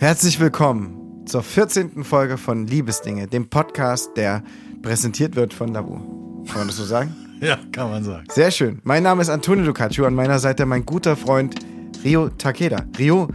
[0.00, 2.04] Herzlich willkommen zur 14.
[2.04, 4.44] Folge von Liebesdinge, dem Podcast, der
[4.80, 6.44] präsentiert wird von Labu.
[6.46, 7.14] Kann man das so sagen?
[7.40, 8.26] Ja, kann man sagen.
[8.30, 8.80] Sehr schön.
[8.82, 11.54] Mein Name ist Antonio Lucaccio, an meiner Seite mein guter Freund
[12.02, 12.84] Rio Takeda.
[12.98, 13.28] Rio,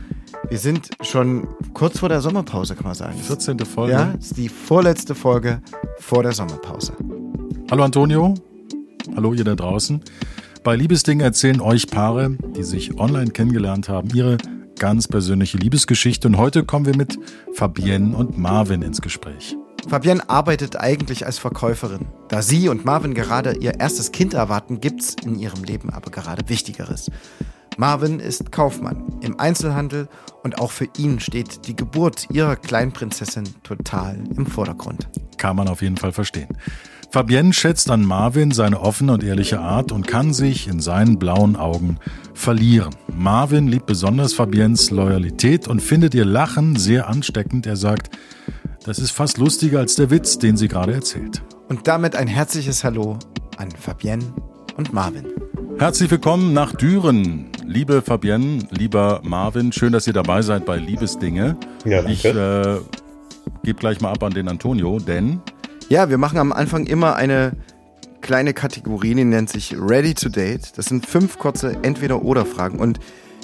[0.49, 3.17] wir sind schon kurz vor der Sommerpause, kann man sagen.
[3.17, 3.59] 14.
[3.59, 3.93] Folge.
[3.93, 5.61] Ja, das ist die vorletzte Folge
[5.99, 6.93] vor der Sommerpause.
[7.71, 8.35] Hallo Antonio.
[9.15, 10.01] Hallo ihr da draußen.
[10.63, 14.37] Bei Liebesdingen erzählen euch Paare, die sich online kennengelernt haben, ihre
[14.79, 16.27] ganz persönliche Liebesgeschichte.
[16.27, 17.17] Und heute kommen wir mit
[17.53, 19.55] Fabienne und Marvin ins Gespräch.
[19.87, 22.07] Fabienne arbeitet eigentlich als Verkäuferin.
[22.29, 26.47] Da sie und Marvin gerade ihr erstes Kind erwarten, gibt's in ihrem Leben aber gerade
[26.47, 27.11] Wichtigeres.
[27.77, 30.07] Marvin ist Kaufmann im Einzelhandel
[30.43, 35.09] und auch für ihn steht die Geburt ihrer Kleinprinzessin total im Vordergrund.
[35.37, 36.49] Kann man auf jeden Fall verstehen.
[37.13, 41.55] Fabienne schätzt an Marvin seine offene und ehrliche Art und kann sich in seinen blauen
[41.55, 41.99] Augen
[42.33, 42.89] verlieren.
[43.15, 47.67] Marvin liebt besonders Fabiennes Loyalität und findet ihr Lachen sehr ansteckend.
[47.67, 48.17] Er sagt,
[48.83, 51.43] das ist fast lustiger als der Witz, den sie gerade erzählt.
[51.69, 53.19] Und damit ein herzliches Hallo
[53.57, 54.33] an Fabienne
[54.77, 55.27] und Marvin.
[55.77, 59.71] Herzlich willkommen nach Düren, liebe Fabienne, lieber Marvin.
[59.71, 61.57] Schön, dass ihr dabei seid bei Liebesdinge.
[61.85, 62.11] Ja, danke.
[62.11, 62.77] Ich äh,
[63.63, 65.41] gebe gleich mal ab an den Antonio, denn
[65.93, 67.51] Ja, wir machen am Anfang immer eine
[68.21, 70.75] kleine Kategorie, die nennt sich Ready to Date.
[70.75, 72.97] Das sind fünf kurze Entweder-Oder-Fragen und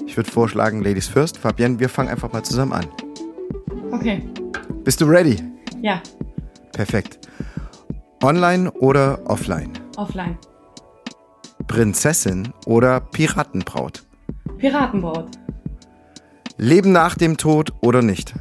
[0.07, 1.37] ich würde vorschlagen, Ladies first.
[1.37, 2.87] Fabienne, wir fangen einfach mal zusammen an.
[3.91, 4.23] Okay,
[4.83, 5.35] Bist du ready?
[5.83, 6.01] ja,
[6.71, 7.19] Perfekt.
[8.23, 9.71] Online oder offline?
[9.97, 10.35] offline.
[11.67, 14.01] Prinzessin oder Piratenbraut?
[14.57, 15.27] Piratenbraut.
[16.57, 18.33] Leben nach dem Tod oder nicht?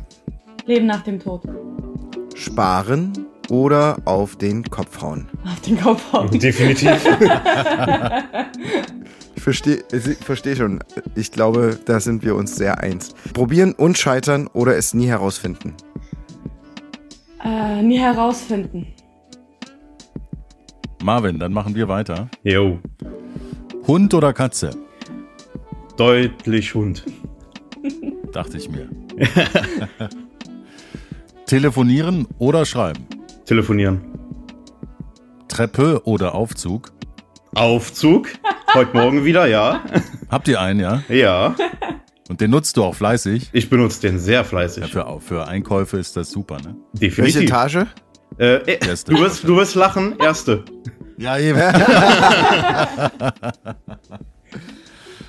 [0.64, 1.42] Leben nach dem Tod.
[2.34, 3.12] Sparen
[3.50, 5.28] oder auf den Kopf hauen?
[5.44, 6.30] Auf den Kopf hauen.
[6.38, 6.90] Definitiv.
[9.36, 10.80] Ich verstehe ich versteh schon.
[11.14, 13.14] Ich glaube, da sind wir uns sehr eins.
[13.34, 15.74] Probieren und scheitern oder es nie herausfinden?
[17.44, 18.88] Äh, nie herausfinden.
[21.04, 22.28] Marvin, dann machen wir weiter.
[22.42, 22.80] Jo,
[23.86, 24.70] Hund oder Katze?
[25.96, 27.04] deutlich Hund.
[28.32, 28.88] Dachte ich mir.
[31.46, 33.06] Telefonieren oder schreiben?
[33.48, 34.02] Telefonieren.
[35.48, 36.92] Treppe oder Aufzug?
[37.54, 38.28] Aufzug.
[38.74, 39.80] Heute Morgen wieder, ja.
[40.28, 41.02] Habt ihr einen, ja?
[41.08, 41.56] Ja.
[42.28, 43.48] Und den nutzt du auch fleißig?
[43.54, 44.92] Ich benutze den sehr Ja, fleißig.
[44.92, 46.76] für, für Einkäufe ist das super, ne?
[46.92, 47.42] Welche Definitiv.
[47.44, 47.86] Etage?
[48.38, 49.14] Äh, äh, Erste.
[49.14, 50.18] du, wirst, du wirst lachen.
[50.22, 50.66] Erste.
[51.16, 51.58] Ja, eben.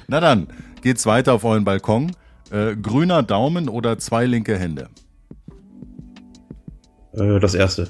[0.09, 0.47] Na dann,
[0.81, 2.12] geht's weiter auf euren Balkon.
[2.52, 4.90] Äh, grüner Daumen oder zwei linke Hände?
[7.13, 7.88] Äh, das erste.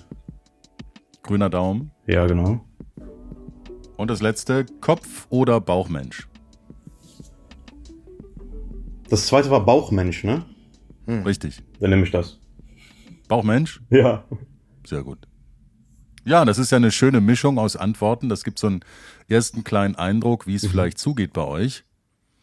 [1.29, 1.91] Grüner Daumen.
[2.07, 2.65] Ja, genau.
[3.97, 6.27] Und das letzte, Kopf- oder Bauchmensch?
[9.11, 10.43] Das zweite war Bauchmensch, ne?
[11.07, 11.61] Richtig.
[11.79, 12.39] Dann nehme ich das.
[13.27, 13.79] Bauchmensch?
[13.91, 14.23] Ja.
[14.87, 15.19] Sehr gut.
[16.25, 18.27] Ja, das ist ja eine schöne Mischung aus Antworten.
[18.27, 18.79] Das gibt so einen
[19.27, 21.83] ersten kleinen Eindruck, wie es vielleicht zugeht bei euch.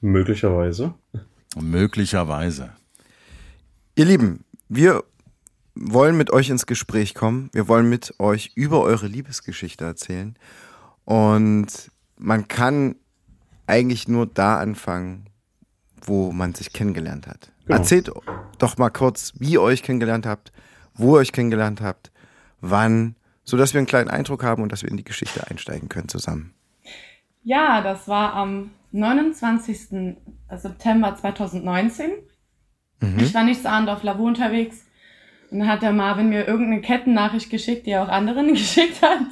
[0.01, 0.95] Möglicherweise.
[1.61, 2.71] Möglicherweise.
[3.97, 5.03] Ihr Lieben, wir
[5.77, 7.51] wollen mit euch ins Gespräch kommen.
[7.53, 10.37] Wir wollen mit euch über eure Liebesgeschichte erzählen.
[11.05, 12.97] Und man kann
[13.67, 15.27] eigentlich nur da anfangen,
[16.03, 17.53] wo man sich kennengelernt hat.
[17.67, 17.79] Genau.
[17.79, 18.11] Erzählt
[18.59, 20.53] doch mal kurz, wie ihr euch kennengelernt habt,
[20.95, 22.11] wo ihr euch kennengelernt habt,
[22.61, 26.09] wann, sodass wir einen kleinen Eindruck haben und dass wir in die Geschichte einsteigen können
[26.09, 26.55] zusammen.
[27.43, 30.17] Ja, das war am 29.
[30.57, 32.13] September 2019.
[33.19, 34.86] Ich war nicht so abend auf Lavu unterwegs.
[35.59, 39.27] Dann hat der Marvin mir irgendeine Kettennachricht geschickt, die er auch anderen geschickt hat.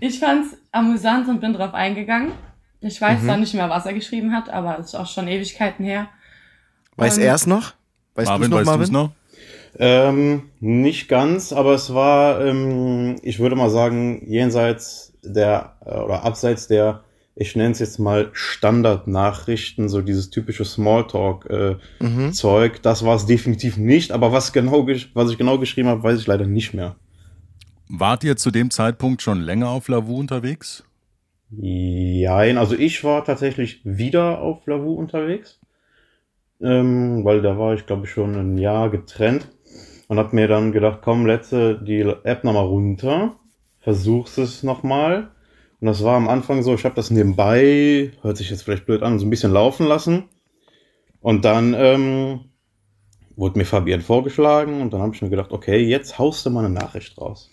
[0.00, 2.32] Ich fand's amüsant und bin drauf eingegangen.
[2.80, 5.84] Ich weiß zwar nicht mehr, was er geschrieben hat, aber es ist auch schon Ewigkeiten
[5.84, 6.08] her.
[6.96, 7.74] Weiß er es noch?
[8.16, 8.92] Weißt Marvin, noch, weißt du es Marvin?
[8.92, 9.10] noch?
[9.78, 16.24] Ähm, nicht ganz, aber es war, ähm, ich würde mal sagen, jenseits der äh, oder
[16.24, 17.04] abseits der,
[17.34, 22.82] ich nenne es jetzt mal Standardnachrichten, so dieses typische Smalltalk-Zeug.
[22.82, 26.26] Das war es definitiv nicht, aber was genau, was ich genau geschrieben habe, weiß ich
[26.26, 26.96] leider nicht mehr.
[27.88, 30.84] Wart ihr zu dem Zeitpunkt schon länger auf Lavu unterwegs?
[31.50, 35.60] Jein, also ich war tatsächlich wieder auf Lavu unterwegs,
[36.62, 39.48] ähm, weil da war ich glaube ich schon ein Jahr getrennt
[40.08, 43.36] und hab mir dann gedacht, komm, letzte die App nochmal runter,
[43.80, 45.28] versuch's es nochmal.
[45.82, 49.02] Und das war am Anfang so, ich habe das nebenbei, hört sich jetzt vielleicht blöd
[49.02, 50.28] an, so ein bisschen laufen lassen.
[51.20, 52.44] Und dann ähm,
[53.34, 56.64] wurde mir Fabienne vorgeschlagen und dann habe ich mir gedacht, okay, jetzt haust du mal
[56.64, 57.50] eine Nachricht raus.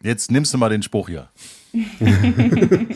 [0.00, 1.28] Jetzt nimmst du mal den Spruch hier.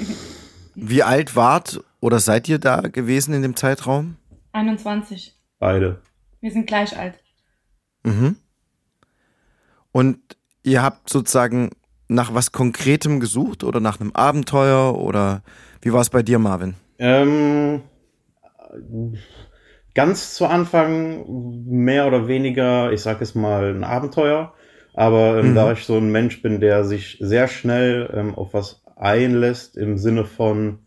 [0.76, 4.18] Wie alt wart oder seid ihr da gewesen in dem Zeitraum?
[4.52, 5.34] 21.
[5.58, 6.00] Beide.
[6.40, 7.18] Wir sind gleich alt.
[8.04, 8.36] Mhm.
[9.90, 10.20] Und
[10.62, 11.70] ihr habt sozusagen
[12.08, 15.42] nach was Konkretem gesucht oder nach einem Abenteuer oder
[15.82, 16.74] wie war es bei dir, Marvin?
[16.98, 17.82] Ähm,
[19.94, 21.24] ganz zu Anfang
[21.66, 24.52] mehr oder weniger, ich sag es mal, ein Abenteuer.
[24.94, 25.54] Aber ähm, mhm.
[25.54, 29.98] da ich so ein Mensch bin, der sich sehr schnell ähm, auf was einlässt, im
[29.98, 30.78] Sinne von,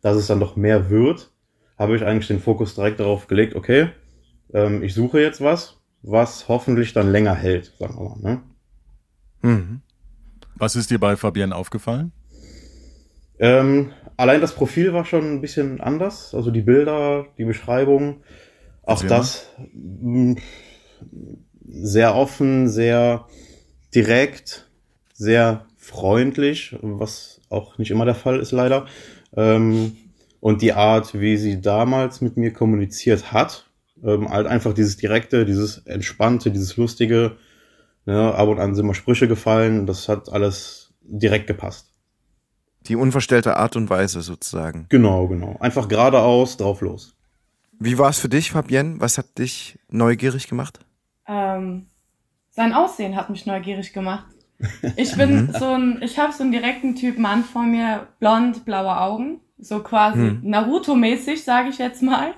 [0.00, 1.30] dass es dann doch mehr wird,
[1.78, 3.90] habe ich eigentlich den Fokus direkt darauf gelegt, okay,
[4.54, 8.18] ähm, ich suche jetzt was, was hoffentlich dann länger hält, sagen wir mal.
[8.20, 8.42] Ne?
[9.42, 9.82] Mhm.
[10.62, 12.12] Was ist dir bei Fabienne aufgefallen?
[13.40, 18.22] Ähm, allein das Profil war schon ein bisschen anders, also die Bilder, die Beschreibung,
[18.84, 20.36] auch das mh, mm,
[21.68, 23.26] sehr offen, sehr
[23.92, 24.70] direkt,
[25.12, 28.86] sehr freundlich, was auch nicht immer der Fall ist leider.
[29.36, 29.96] Ähm,
[30.38, 33.68] und die Art, wie sie damals mit mir kommuniziert hat,
[34.04, 37.36] ähm, halt einfach dieses direkte, dieses entspannte, dieses lustige,
[38.06, 41.90] ne, ab und an sind mal Sprüche gefallen, das hat alles direkt gepasst.
[42.86, 44.86] Die unverstellte Art und Weise sozusagen.
[44.88, 45.56] Genau, genau.
[45.60, 47.14] Einfach geradeaus, drauf los.
[47.78, 49.00] Wie war es für dich, Fabienne?
[49.00, 50.80] Was hat dich neugierig gemacht?
[51.26, 51.86] Ähm,
[52.50, 54.26] sein Aussehen hat mich neugierig gemacht.
[54.96, 55.52] Ich bin mhm.
[55.58, 59.82] so ein, ich habe so einen direkten Typ Mann vor mir, blond, blaue Augen, so
[59.82, 60.40] quasi mhm.
[60.44, 62.34] Naruto-mäßig, sage ich jetzt mal.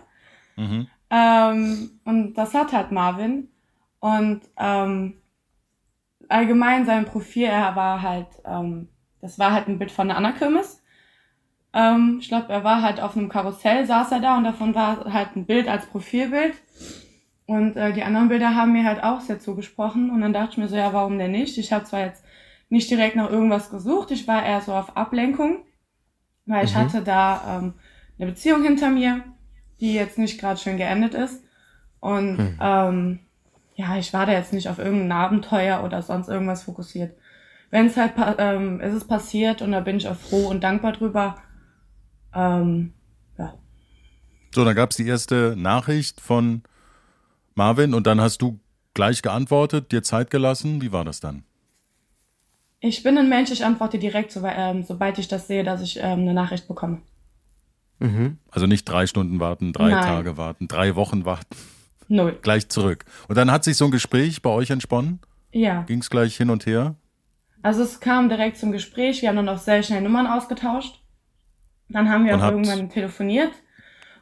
[0.56, 0.86] Mhm.
[1.10, 3.48] Ähm, und das hat halt Marvin.
[4.00, 5.14] Und ähm,
[6.28, 8.88] allgemein sein Profil, er war halt, ähm,
[9.20, 10.82] das war halt ein Bild von einer Anna-Kirmes.
[11.72, 15.12] Ähm, ich glaube, er war halt auf einem Karussell, saß er da und davon war
[15.12, 16.54] halt ein Bild als Profilbild.
[17.46, 20.10] Und äh, die anderen Bilder haben mir halt auch sehr zugesprochen.
[20.10, 21.58] Und dann dachte ich mir so, ja, warum denn nicht?
[21.58, 22.24] Ich habe zwar jetzt
[22.68, 25.64] nicht direkt nach irgendwas gesucht, ich war eher so auf Ablenkung,
[26.46, 26.64] weil mhm.
[26.64, 27.74] ich hatte da ähm,
[28.18, 29.22] eine Beziehung hinter mir,
[29.80, 31.44] die jetzt nicht gerade schön geendet ist.
[32.00, 32.58] Und mhm.
[32.60, 33.20] ähm,
[33.74, 37.16] ja, ich war da jetzt nicht auf irgendein Abenteuer oder sonst irgendwas fokussiert.
[37.70, 40.92] Wenn es halt, ähm, ist es passiert und da bin ich auch froh und dankbar
[40.92, 41.36] drüber.
[42.32, 42.92] Ähm,
[43.36, 43.54] ja.
[44.54, 46.62] So, dann gab es die erste Nachricht von
[47.56, 48.60] Marvin und dann hast du
[48.94, 50.80] gleich geantwortet, dir Zeit gelassen.
[50.80, 51.42] Wie war das dann?
[52.78, 55.96] Ich bin ein Mensch, ich antworte direkt, so, ähm, sobald ich das sehe, dass ich
[55.96, 57.02] ähm, eine Nachricht bekomme.
[57.98, 58.38] Mhm.
[58.50, 60.04] Also nicht drei Stunden warten, drei Nein.
[60.04, 61.56] Tage warten, drei Wochen warten.
[62.08, 62.38] Null.
[62.42, 63.04] Gleich zurück.
[63.28, 65.20] Und dann hat sich so ein Gespräch bei euch entsponnen?
[65.52, 65.82] Ja.
[65.82, 66.96] Ging es gleich hin und her?
[67.62, 69.22] Also es kam direkt zum Gespräch.
[69.22, 71.02] Wir haben dann auch sehr schnell Nummern ausgetauscht.
[71.88, 73.52] Dann haben wir und auch irgendwann telefoniert.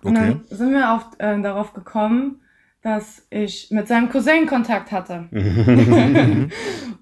[0.02, 0.38] Und okay.
[0.48, 2.42] dann sind wir auf, äh, darauf gekommen,
[2.82, 5.28] dass ich mit seinem Cousin Kontakt hatte.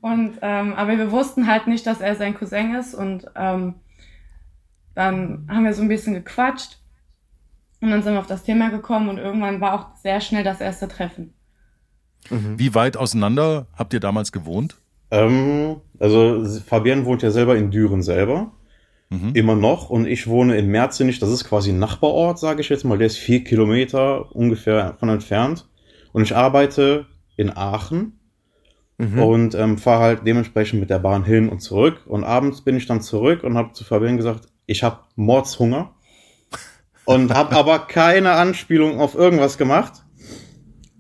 [0.00, 3.74] und ähm, aber wir wussten halt nicht, dass er sein Cousin ist und ähm,
[4.94, 6.79] dann haben wir so ein bisschen gequatscht
[7.80, 10.60] und dann sind wir auf das Thema gekommen und irgendwann war auch sehr schnell das
[10.60, 11.34] erste Treffen.
[12.28, 12.58] Mhm.
[12.58, 14.76] Wie weit auseinander habt ihr damals gewohnt?
[15.10, 18.52] Ähm, also Fabian wohnt ja selber in Düren selber.
[19.08, 19.32] Mhm.
[19.34, 19.90] Immer noch.
[19.90, 22.98] Und ich wohne in Merzenich, das ist quasi ein Nachbarort, sage ich jetzt mal.
[22.98, 25.68] Der ist vier Kilometer ungefähr von entfernt.
[26.12, 27.06] Und ich arbeite
[27.36, 28.20] in Aachen
[28.98, 29.22] mhm.
[29.22, 32.02] und ähm, fahre halt dementsprechend mit der Bahn hin und zurück.
[32.06, 35.94] Und abends bin ich dann zurück und habe zu Fabian gesagt, ich habe Mordshunger
[37.04, 40.04] und habe aber keine Anspielung auf irgendwas gemacht.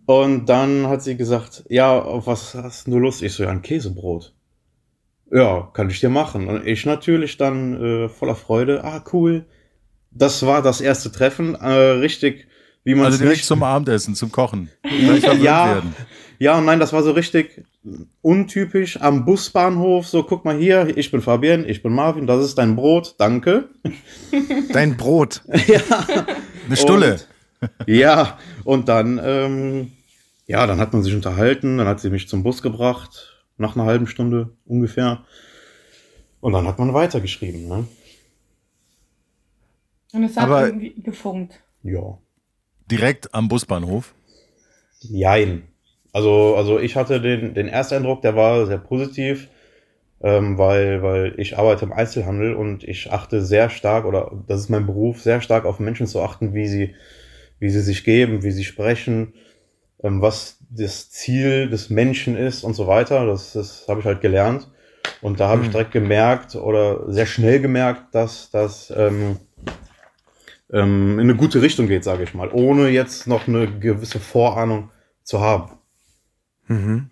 [0.06, 3.22] Und dann hat sie gesagt, ja, auf was hast du Lust?
[3.22, 4.34] Ich so, ja, ein Käsebrot.
[5.32, 6.48] Ja, kann ich dir machen.
[6.48, 9.46] Und ich natürlich dann äh, voller Freude, ah, cool.
[10.10, 12.48] Das war das erste Treffen, äh, richtig
[12.82, 14.70] wie man Also direkt zum Abendessen, zum Kochen.
[15.40, 15.82] ja,
[16.38, 17.62] ja und nein, das war so richtig
[18.22, 20.06] untypisch am Busbahnhof.
[20.06, 23.70] So, guck mal hier, ich bin Fabian, ich bin Marvin, das ist dein Brot, danke.
[24.72, 25.42] Dein Brot.
[25.66, 25.80] ja.
[26.66, 27.20] Eine Stulle.
[27.60, 29.92] Und, ja, und dann, ähm,
[30.46, 33.84] ja, dann hat man sich unterhalten, dann hat sie mich zum Bus gebracht, nach einer
[33.84, 35.24] halben Stunde ungefähr.
[36.40, 37.86] Und dann hat man weitergeschrieben, ne?
[40.12, 41.60] Und es hat Aber, irgendwie gefunkt.
[41.82, 42.18] Ja.
[42.90, 44.14] Direkt am Busbahnhof?
[45.00, 45.69] Jein.
[46.12, 49.48] Also, also ich hatte den, den Ersteindruck, der war sehr positiv,
[50.22, 54.68] ähm, weil, weil ich arbeite im Einzelhandel und ich achte sehr stark, oder das ist
[54.68, 56.94] mein Beruf, sehr stark auf Menschen zu achten, wie sie,
[57.58, 59.34] wie sie sich geben, wie sie sprechen,
[60.02, 63.26] ähm, was das Ziel des Menschen ist und so weiter.
[63.26, 64.68] Das, das habe ich halt gelernt.
[65.22, 65.66] Und da habe mhm.
[65.66, 69.36] ich direkt gemerkt oder sehr schnell gemerkt, dass das ähm,
[70.72, 74.90] ähm, in eine gute Richtung geht, sage ich mal, ohne jetzt noch eine gewisse Vorahnung
[75.22, 75.79] zu haben.
[76.70, 77.10] Mhm.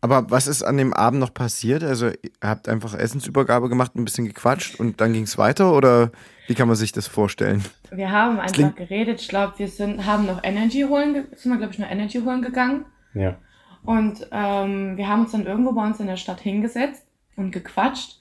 [0.00, 1.82] Aber was ist an dem Abend noch passiert?
[1.82, 6.12] Also ihr habt einfach Essensübergabe gemacht, ein bisschen gequatscht und dann ging es weiter oder
[6.46, 7.64] wie kann man sich das vorstellen?
[7.90, 9.20] Wir haben einfach geredet.
[9.20, 12.42] Ich glaube, wir sind, haben noch Energy holen, sind wir glaube ich noch Energy holen
[12.42, 12.84] gegangen.
[13.12, 13.36] Ja.
[13.82, 18.20] Und ähm, wir haben uns dann irgendwo bei uns in der Stadt hingesetzt und gequatscht.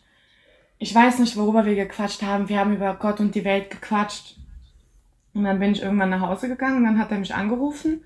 [0.80, 2.50] Ich weiß nicht, worüber wir gequatscht haben.
[2.50, 4.38] Wir haben über Gott und die Welt gequatscht.
[5.34, 6.84] Und dann bin ich irgendwann nach Hause gegangen.
[6.84, 8.02] Dann hat er mich angerufen,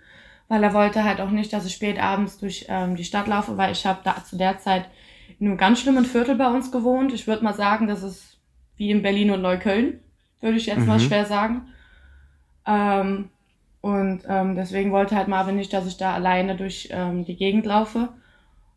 [0.52, 3.56] weil er wollte halt auch nicht, dass ich spät abends durch ähm, die Stadt laufe,
[3.56, 4.84] weil ich habe da zu der Zeit
[5.40, 7.14] in einem ganz schlimmen Viertel bei uns gewohnt.
[7.14, 8.38] Ich würde mal sagen, das ist
[8.76, 10.02] wie in Berlin und Neukölln,
[10.42, 10.88] würde ich jetzt mhm.
[10.88, 11.70] mal schwer sagen.
[12.68, 13.30] Ähm,
[13.80, 17.66] und ähm, deswegen wollte halt Marvin nicht, dass ich da alleine durch ähm, die Gegend
[17.66, 18.10] laufe,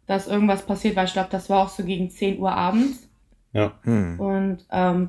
[0.06, 3.08] dass irgendwas passiert, weil ich glaube, das war auch so gegen 10 Uhr abends.
[3.52, 3.72] Ja.
[3.82, 4.20] Hm.
[4.20, 5.08] Und ähm,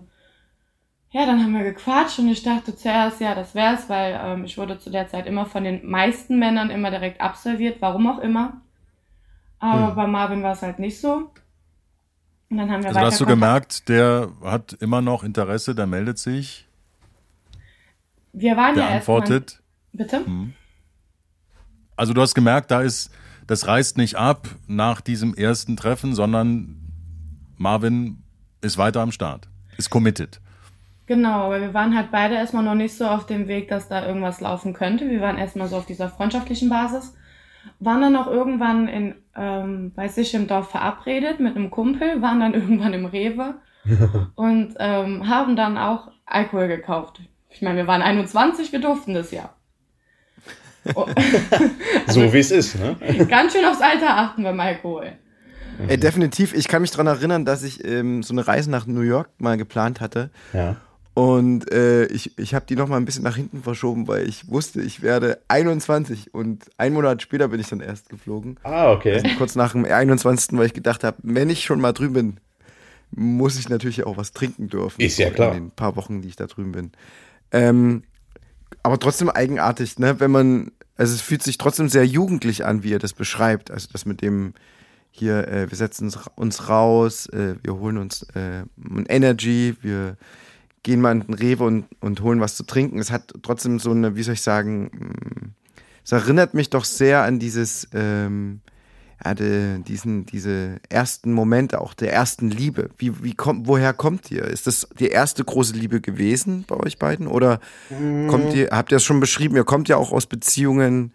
[1.12, 4.58] ja, dann haben wir gequatscht und ich dachte zuerst, ja, das wär's, weil ähm, ich
[4.58, 8.62] wurde zu der Zeit immer von den meisten Männern immer direkt absolviert, warum auch immer.
[9.60, 9.96] Aber hm.
[9.96, 11.32] bei Marvin war es halt nicht so.
[12.50, 16.20] Und dann haben wir also hast du gemerkt, der hat immer noch Interesse, der meldet
[16.20, 16.68] sich.
[18.34, 19.62] Wir waren der ja antwortet.
[19.94, 20.26] Bitte?
[20.26, 20.54] Hm.
[21.96, 23.10] Also du hast gemerkt, da ist,
[23.48, 26.82] das reißt nicht ab nach diesem ersten Treffen, sondern
[27.58, 28.22] Marvin
[28.62, 29.48] ist weiter am Start,
[29.78, 30.42] ist committed.
[31.08, 34.06] Genau, aber wir waren halt beide erstmal noch nicht so auf dem Weg, dass da
[34.06, 35.10] irgendwas laufen könnte.
[35.10, 37.16] Wir waren erstmal so auf dieser freundschaftlichen Basis.
[37.80, 42.40] Waren dann auch irgendwann in, ähm, bei sich im Dorf verabredet mit einem Kumpel, waren
[42.40, 43.56] dann irgendwann im Rewe
[44.36, 47.22] und ähm, haben dann auch Alkohol gekauft.
[47.50, 49.50] Ich meine, wir waren 21, wir durften das ja.
[50.94, 51.08] Oh.
[52.06, 52.96] also, so wie es ist, ne?
[53.28, 55.14] Ganz schön aufs Alter achten beim Alkohol.
[55.88, 56.54] Ey, definitiv.
[56.54, 59.58] Ich kann mich daran erinnern, dass ich ähm, so eine Reise nach New York mal
[59.58, 60.30] geplant hatte.
[60.54, 60.76] Ja.
[61.16, 64.50] Und äh, ich, ich habe die noch mal ein bisschen nach hinten verschoben, weil ich
[64.50, 68.60] wusste, ich werde 21 und ein Monat später bin ich dann erst geflogen.
[68.64, 69.14] Ah, okay.
[69.14, 72.38] Also kurz nach dem 21., weil ich gedacht habe, wenn ich schon mal drüben bin,
[73.12, 75.00] muss ich natürlich auch was trinken dürfen.
[75.00, 75.56] Ist ja klar.
[75.56, 76.92] In den paar Wochen, die ich da drüben bin.
[77.54, 78.04] Ähm,
[78.84, 80.20] aber trotzdem eigenartig, ne?
[80.20, 83.72] Wenn man, also es fühlt sich trotzdem sehr jugendlich an, wie er das beschreibt.
[83.72, 84.54] Also das mit dem
[85.12, 88.64] hier, äh, wir setzen uns raus, äh, wir holen uns äh,
[89.08, 90.18] Energy, wir
[90.86, 93.00] gehen mal in den Rewe und, und holen was zu trinken.
[93.00, 95.54] Es hat trotzdem so eine, wie soll ich sagen, mm,
[96.04, 98.62] es erinnert mich doch sehr an dieses, ähm,
[99.24, 102.92] ja, diesen, diese ersten Momente, auch der ersten Liebe.
[103.00, 104.44] Wie, wie kommt, woher kommt ihr?
[104.44, 107.26] Ist das die erste große Liebe gewesen bei euch beiden?
[107.26, 108.28] Oder mhm.
[108.28, 111.14] kommt ihr, habt ihr das schon beschrieben, ihr kommt ja auch aus Beziehungen,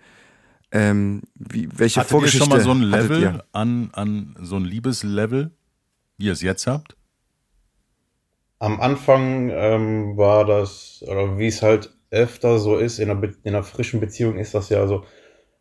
[0.72, 4.64] ähm, wie, welche Hattet Vorgeschichte ihr schon mal so ein Level an, an so ein
[4.64, 5.52] Liebeslevel,
[6.18, 6.96] wie ihr es jetzt habt?
[8.60, 13.54] Am Anfang ähm, war das, oder wie es halt öfter so ist, in einer, in
[13.54, 15.04] einer frischen Beziehung ist das ja so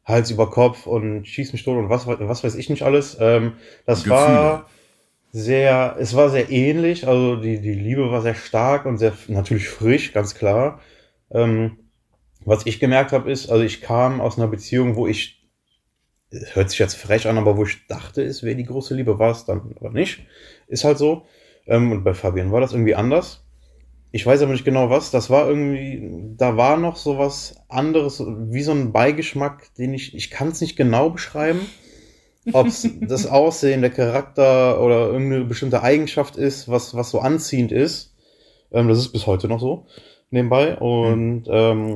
[0.04, 3.18] Hals über Kopf und schieß mich tot und was, was weiß ich nicht alles.
[3.20, 3.54] Ähm,
[3.86, 4.16] das Gefühle.
[4.16, 4.70] war
[5.32, 9.70] sehr, es war sehr ähnlich, also die, die Liebe war sehr stark und sehr natürlich
[9.70, 10.82] frisch, ganz klar.
[11.32, 11.78] Ähm,
[12.44, 15.48] was ich gemerkt habe, ist, also ich kam aus einer Beziehung, wo ich,
[16.32, 19.32] hört sich jetzt frech an, aber wo ich dachte, es wäre die große Liebe, war
[19.32, 20.26] es dann aber nicht.
[20.68, 21.26] Ist halt so.
[21.68, 23.44] Ähm, und bei Fabian war das irgendwie anders.
[24.12, 25.12] Ich weiß aber nicht genau was.
[25.12, 30.16] Das war irgendwie, da war noch so was anderes, wie so ein Beigeschmack, den ich,
[30.16, 31.62] ich kann es nicht genau beschreiben.
[32.52, 37.72] Ob es das Aussehen, der Charakter oder irgendeine bestimmte Eigenschaft ist, was, was so anziehend
[37.72, 38.16] ist.
[38.72, 39.86] Ähm, das ist bis heute noch so,
[40.32, 40.78] nebenbei.
[40.78, 41.96] Und ähm,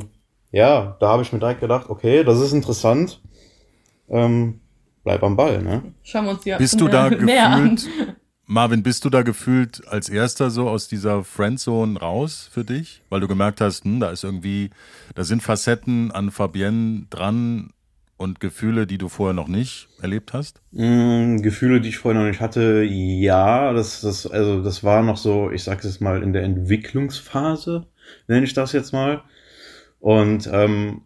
[0.51, 3.21] ja, da habe ich mir direkt gedacht, okay, das ist interessant.
[4.09, 4.59] Ähm,
[5.03, 5.93] bleib am Ball, ne?
[6.03, 7.87] Schauen wir uns die Bist du da gefühlt,
[8.45, 13.01] Marvin, bist du da gefühlt als erster so aus dieser Friendzone raus für dich?
[13.09, 14.69] Weil du gemerkt hast, hm, da ist irgendwie,
[15.15, 17.71] da sind Facetten an Fabienne dran
[18.17, 20.61] und Gefühle, die du vorher noch nicht erlebt hast?
[20.71, 23.71] Mm, Gefühle, die ich vorher noch nicht hatte, ja.
[23.73, 27.87] Das, das, also das war noch so, ich sag es mal, in der Entwicklungsphase,
[28.27, 29.23] nenne ich das jetzt mal.
[29.99, 31.03] Und ähm,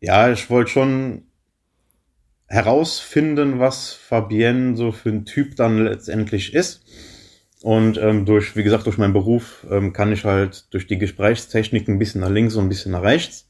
[0.00, 1.22] ja, ich wollte schon
[2.46, 6.84] herausfinden, was Fabienne so für ein Typ dann letztendlich ist.
[7.62, 11.88] Und ähm, durch, wie gesagt, durch meinen Beruf ähm, kann ich halt durch die Gesprächstechnik
[11.88, 13.48] ein bisschen nach links und ein bisschen nach rechts,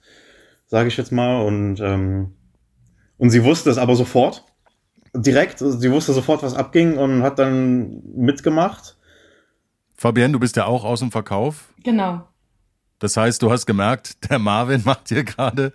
[0.66, 1.42] sage ich jetzt mal.
[1.44, 2.34] Und, ähm,
[3.18, 4.44] und sie wusste es aber sofort,
[5.14, 5.62] direkt.
[5.62, 8.96] Also sie wusste sofort, was abging und hat dann mitgemacht.
[9.96, 11.72] Fabienne, du bist ja auch aus dem Verkauf.
[11.82, 12.22] Genau.
[13.00, 15.72] Das heißt, du hast gemerkt, der Marvin macht dir gerade,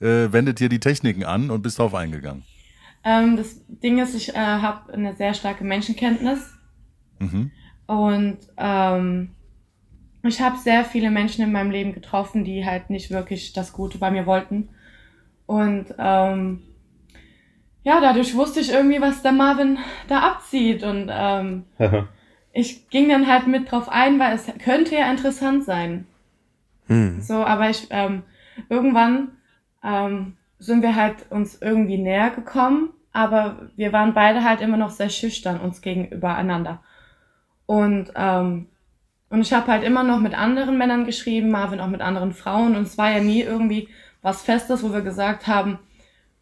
[0.00, 2.44] äh, wendet dir die Techniken an und bist darauf eingegangen.
[3.04, 6.54] Ähm, das Ding ist, ich äh, habe eine sehr starke Menschenkenntnis.
[7.18, 7.50] Mhm.
[7.86, 9.30] Und ähm,
[10.22, 13.98] ich habe sehr viele Menschen in meinem Leben getroffen, die halt nicht wirklich das Gute
[13.98, 14.68] bei mir wollten.
[15.46, 16.62] Und ähm,
[17.82, 19.78] ja, dadurch wusste ich irgendwie, was der Marvin
[20.08, 20.82] da abzieht.
[20.82, 21.64] Und ähm,
[22.52, 26.06] ich ging dann halt mit drauf ein, weil es könnte ja interessant sein.
[26.88, 27.20] Hm.
[27.20, 28.24] So, aber ich ähm,
[28.68, 29.32] irgendwann
[29.82, 34.90] ähm, sind wir halt uns irgendwie näher gekommen, aber wir waren beide halt immer noch
[34.90, 36.82] sehr schüchtern uns gegenüber einander.
[37.66, 38.68] Und ähm,
[39.30, 42.76] und ich habe halt immer noch mit anderen Männern geschrieben, Marvin auch mit anderen Frauen.
[42.76, 43.88] Und es war ja nie irgendwie
[44.22, 45.78] was Festes, wo wir gesagt haben,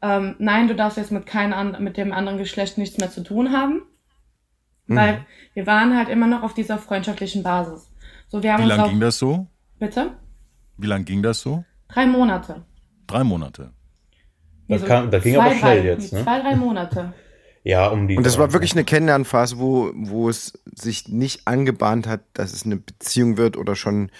[0.02, 3.52] ähm, nein, du darfst jetzt mit, keinem, mit dem anderen Geschlecht nichts mehr zu tun
[3.52, 3.82] haben.
[4.86, 4.96] Mhm.
[4.96, 7.90] Weil wir waren halt immer noch auf dieser freundschaftlichen Basis.
[8.28, 9.46] So, wir haben Wie lange ging das so?
[9.78, 10.12] Bitte?
[10.76, 11.64] Wie lange ging das so?
[11.88, 12.64] Drei Monate.
[13.06, 13.72] Drei Monate.
[14.68, 16.22] Das, kann, das ging zwei, aber schnell drei, jetzt, ne?
[16.22, 17.12] Zwei, drei Monate.
[17.66, 18.16] Ja, um die.
[18.16, 22.64] Und das war wirklich eine Kennenlernphase, wo, wo es sich nicht angebahnt hat, dass es
[22.64, 24.12] eine Beziehung wird oder schon.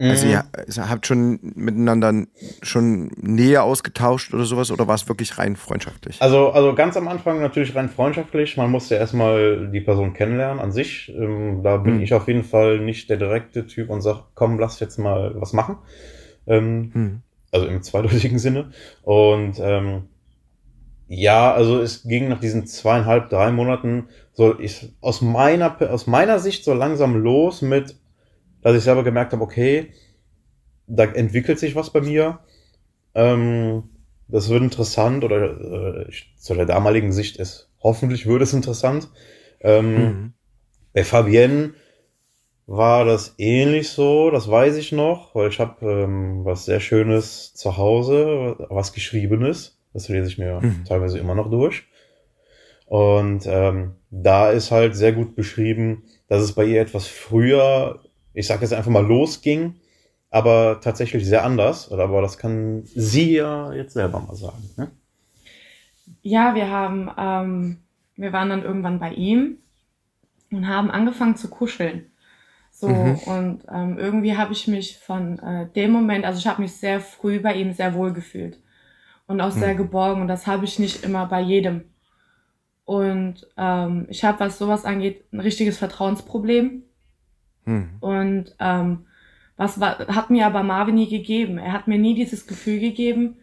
[0.00, 0.10] Mhm.
[0.10, 2.26] Also ihr, ihr habt schon miteinander
[2.62, 6.20] schon näher ausgetauscht oder sowas oder war es wirklich rein freundschaftlich?
[6.20, 8.56] Also, also ganz am Anfang natürlich rein freundschaftlich.
[8.56, 11.08] Man musste erstmal die Person kennenlernen an sich.
[11.16, 12.02] Ähm, da bin mhm.
[12.02, 15.52] ich auf jeden Fall nicht der direkte Typ und sag, komm, lass jetzt mal was
[15.52, 15.76] machen.
[16.48, 17.22] Ähm, mhm.
[17.56, 18.70] Also im zweideutigen Sinne.
[19.02, 20.08] Und ähm,
[21.08, 26.38] ja, also es ging nach diesen zweieinhalb, drei Monaten so ich, aus meiner aus meiner
[26.38, 27.96] Sicht so langsam los mit,
[28.60, 29.92] dass ich selber gemerkt habe, okay,
[30.86, 32.40] da entwickelt sich was bei mir.
[33.14, 33.84] Ähm,
[34.28, 39.08] das wird interessant oder äh, zu der damaligen Sicht ist hoffentlich würde es interessant.
[39.60, 40.32] Ähm, mhm.
[40.92, 41.72] Bei Fabienne
[42.66, 47.54] war das ähnlich so, das weiß ich noch, weil ich habe ähm, was sehr Schönes
[47.54, 49.78] zu Hause, was Geschriebenes.
[49.92, 50.84] Das lese ich mir mhm.
[50.84, 51.84] teilweise immer noch durch.
[52.86, 58.00] Und ähm, da ist halt sehr gut beschrieben, dass es bei ihr etwas früher,
[58.34, 59.76] ich sage jetzt einfach mal, losging,
[60.30, 61.90] aber tatsächlich sehr anders.
[61.90, 64.70] Aber das kann sie ja jetzt selber mal sagen.
[64.76, 64.90] Ne?
[66.22, 67.78] Ja, wir haben, ähm,
[68.16, 69.58] wir waren dann irgendwann bei ihm
[70.50, 72.10] und haben angefangen zu kuscheln.
[72.78, 73.14] So, mhm.
[73.24, 77.00] und ähm, irgendwie habe ich mich von äh, dem Moment, also ich habe mich sehr
[77.00, 78.58] früh bei ihm sehr wohl gefühlt
[79.26, 79.78] und auch sehr hm.
[79.78, 80.20] geborgen.
[80.20, 81.86] Und das habe ich nicht immer bei jedem.
[82.84, 86.82] Und ähm, ich habe, was sowas angeht, ein richtiges Vertrauensproblem.
[87.64, 87.88] Hm.
[88.00, 89.06] Und ähm,
[89.56, 91.56] was war, hat mir aber Marvin nie gegeben.
[91.56, 93.38] Er hat mir nie dieses Gefühl gegeben,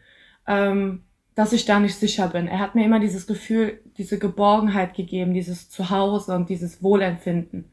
[0.46, 2.48] ähm, dass ich da nicht sicher bin.
[2.48, 7.73] Er hat mir immer dieses Gefühl, diese Geborgenheit gegeben, dieses Zuhause und dieses Wohlempfinden.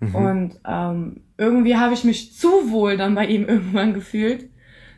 [0.00, 0.14] Mhm.
[0.14, 4.48] Und ähm, irgendwie habe ich mich zu wohl dann bei ihm irgendwann gefühlt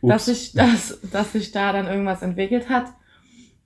[0.02, 2.86] dass sich dass, dass sich da dann irgendwas entwickelt hat.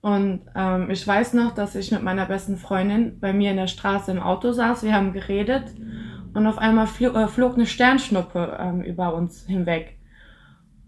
[0.00, 3.68] Und ähm, ich weiß noch, dass ich mit meiner besten Freundin bei mir in der
[3.68, 4.82] Straße im Auto saß.
[4.82, 5.64] Wir haben geredet
[6.34, 9.98] und auf einmal flog, äh, flog eine Sternschnuppe ähm, über uns hinweg.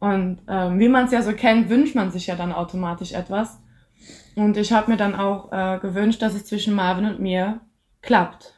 [0.01, 3.63] Und ähm, wie man es ja so kennt, wünscht man sich ja dann automatisch etwas.
[4.35, 7.61] Und ich habe mir dann auch äh, gewünscht, dass es zwischen Marvin und mir
[8.03, 8.56] klappt.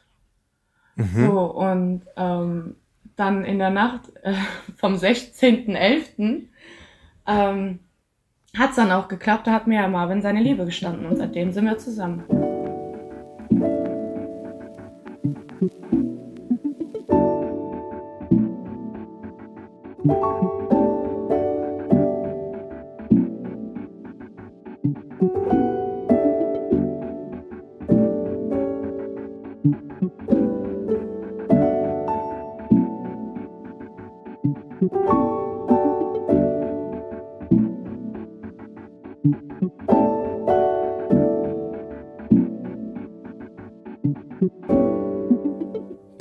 [0.99, 1.25] Mhm.
[1.25, 2.75] So, und ähm,
[3.15, 4.33] dann in der Nacht äh,
[4.75, 6.43] vom 16.11
[7.25, 7.79] ähm,
[8.57, 9.47] hat es dann auch geklappt.
[9.47, 12.25] Da hat mir Marvin seine Liebe gestanden und seitdem sind wir zusammen.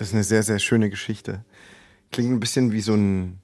[0.08, 1.44] Das ist eine sehr, sehr schöne Geschichte.
[2.12, 3.40] Klingt ein bisschen wie so ein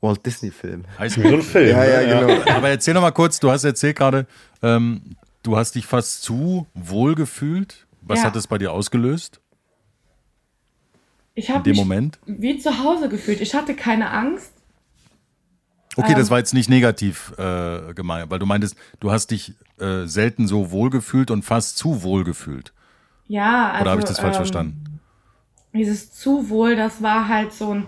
[0.00, 0.84] Walt Disney-Film.
[0.96, 1.70] Heißt wie so ein Film.
[1.70, 2.36] ja, ja, ne?
[2.36, 2.56] genau.
[2.56, 4.28] Aber erzähl noch mal kurz, du hast erzählt gerade,
[4.62, 7.88] ähm, du hast dich fast zu wohl gefühlt.
[8.00, 8.26] Was ja.
[8.26, 9.40] hat das bei dir ausgelöst?
[11.34, 12.20] Ich habe mich Moment?
[12.26, 13.40] wie zu Hause gefühlt.
[13.40, 14.52] Ich hatte keine Angst.
[15.96, 19.54] Okay, ähm, das war jetzt nicht negativ äh, gemeint, weil du meintest, du hast dich
[19.80, 22.72] äh, selten so wohl gefühlt und fast zu wohl gefühlt.
[23.26, 24.91] Ja, also, Oder habe ich das falsch ähm, verstanden?
[25.72, 27.86] Dieses zu wohl, das war halt so ein,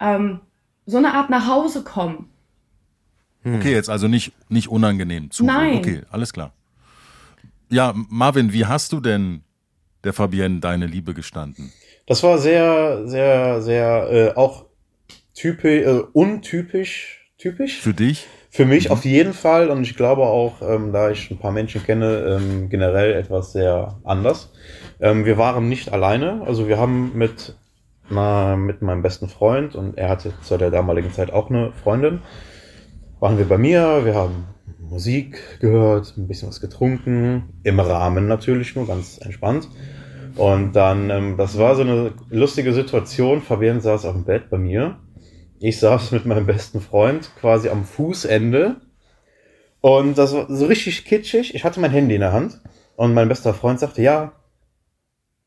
[0.00, 0.40] ähm,
[0.86, 2.30] so eine Art nach Hause kommen.
[3.42, 3.56] Hm.
[3.56, 5.30] Okay, jetzt also nicht, nicht unangenehm.
[5.30, 5.74] Zu Nein.
[5.74, 5.78] Wohl.
[5.78, 6.52] Okay, alles klar.
[7.70, 9.42] Ja, Marvin, wie hast du denn
[10.04, 11.72] der Fabienne deine Liebe gestanden?
[12.06, 14.66] Das war sehr, sehr, sehr äh, auch
[15.34, 17.80] typisch, äh, untypisch, typisch.
[17.80, 18.26] Für dich?
[18.50, 18.92] Für mich mhm.
[18.92, 22.68] auf jeden Fall und ich glaube auch, ähm, da ich ein paar Menschen kenne, ähm,
[22.68, 24.52] generell etwas sehr anders.
[25.00, 27.54] Ähm, wir waren nicht alleine, also wir haben mit,
[28.08, 32.20] na, mit meinem besten Freund und er hatte zu der damaligen Zeit auch eine Freundin,
[33.20, 34.46] waren wir bei mir, wir haben
[34.78, 39.68] Musik gehört, ein bisschen was getrunken, im Rahmen natürlich nur, ganz entspannt.
[40.36, 43.40] Und dann, ähm, das war so eine lustige Situation.
[43.40, 44.98] Fabian saß auf dem Bett bei mir.
[45.60, 48.76] Ich saß mit meinem besten Freund quasi am Fußende.
[49.80, 51.54] Und das war so richtig kitschig.
[51.54, 52.60] Ich hatte mein Handy in der Hand.
[52.96, 54.32] Und mein bester Freund sagte, ja,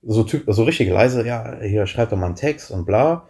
[0.01, 3.27] so, typ, so richtig leise, ja, hier schreibt doch mal einen Text und bla.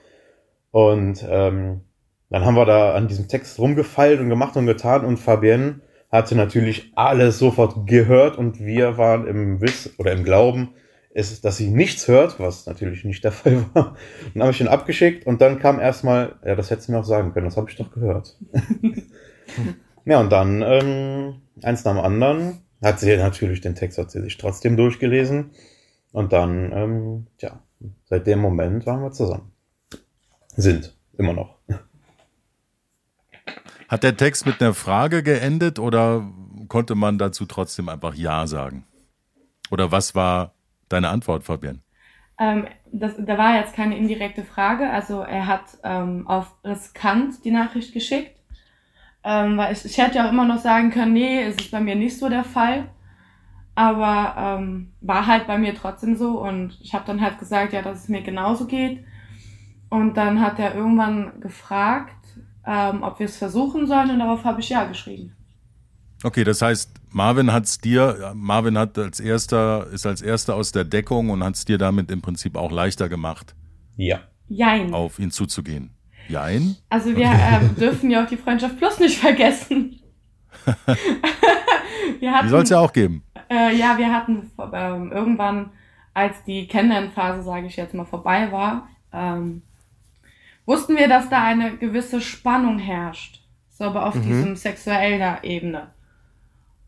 [0.71, 1.81] Und ähm,
[2.29, 5.05] dann haben wir da an diesem Text rumgefeilt und gemacht und getan.
[5.05, 8.37] Und Fabienne hatte natürlich alles sofort gehört.
[8.37, 10.73] Und wir waren im Wiss oder im Glauben,
[11.13, 13.95] ist, dass sie nichts hört, was natürlich nicht der Fall war.
[14.33, 17.05] Dann habe ich ihn abgeschickt und dann kam erstmal, ja, das hättest du mir auch
[17.05, 18.37] sagen können, das habe ich doch gehört.
[20.05, 24.21] ja, und dann ähm, eins nach dem anderen hat sie natürlich den Text hat sie
[24.21, 25.51] sich trotzdem durchgelesen
[26.11, 27.59] und dann, ähm, tja,
[28.05, 29.51] seit dem Moment waren wir zusammen.
[30.55, 31.57] Sind immer noch.
[33.87, 36.27] Hat der Text mit einer Frage geendet oder
[36.67, 38.85] konnte man dazu trotzdem einfach Ja sagen?
[39.71, 40.53] Oder was war
[40.89, 41.81] deine Antwort, Fabian?
[42.39, 44.89] Ähm, das, da war jetzt keine indirekte Frage.
[44.89, 48.37] Also er hat ähm, auf riskant die Nachricht geschickt.
[49.23, 51.81] Ähm, weil ich, ich hätte ja auch immer noch sagen können, nee, es ist bei
[51.81, 52.89] mir nicht so der Fall.
[53.77, 57.83] Aber ähm, war halt bei mir trotzdem so und ich habe dann halt gesagt, ja,
[57.83, 59.03] dass es mir genauso geht.
[59.89, 62.15] Und dann hat er irgendwann gefragt,
[62.65, 65.35] ähm, ob wir es versuchen sollen und darauf habe ich ja geschrieben.
[66.23, 70.83] Okay, das heißt, Marvin hat's dir, Marvin hat als erster, ist als erster aus der
[70.83, 73.53] Deckung und hat es dir damit im Prinzip auch leichter gemacht.
[73.95, 74.21] Ja.
[74.47, 74.91] Jein.
[74.91, 75.91] Auf ihn zuzugehen.
[76.27, 76.77] Jein?
[76.89, 79.99] Also wir ähm, dürfen ja auch die Freundschaft Plus nicht vergessen.
[82.19, 83.23] wir die soll es ja auch geben.
[83.49, 85.71] Äh, ja, wir hatten ähm, irgendwann,
[86.13, 89.61] als die Kennenlernphase, sage ich jetzt mal, vorbei war, ähm,
[90.65, 93.41] wussten wir, dass da eine gewisse Spannung herrscht.
[93.69, 94.23] So aber auf mhm.
[94.23, 95.91] diesem sexuellen Ebene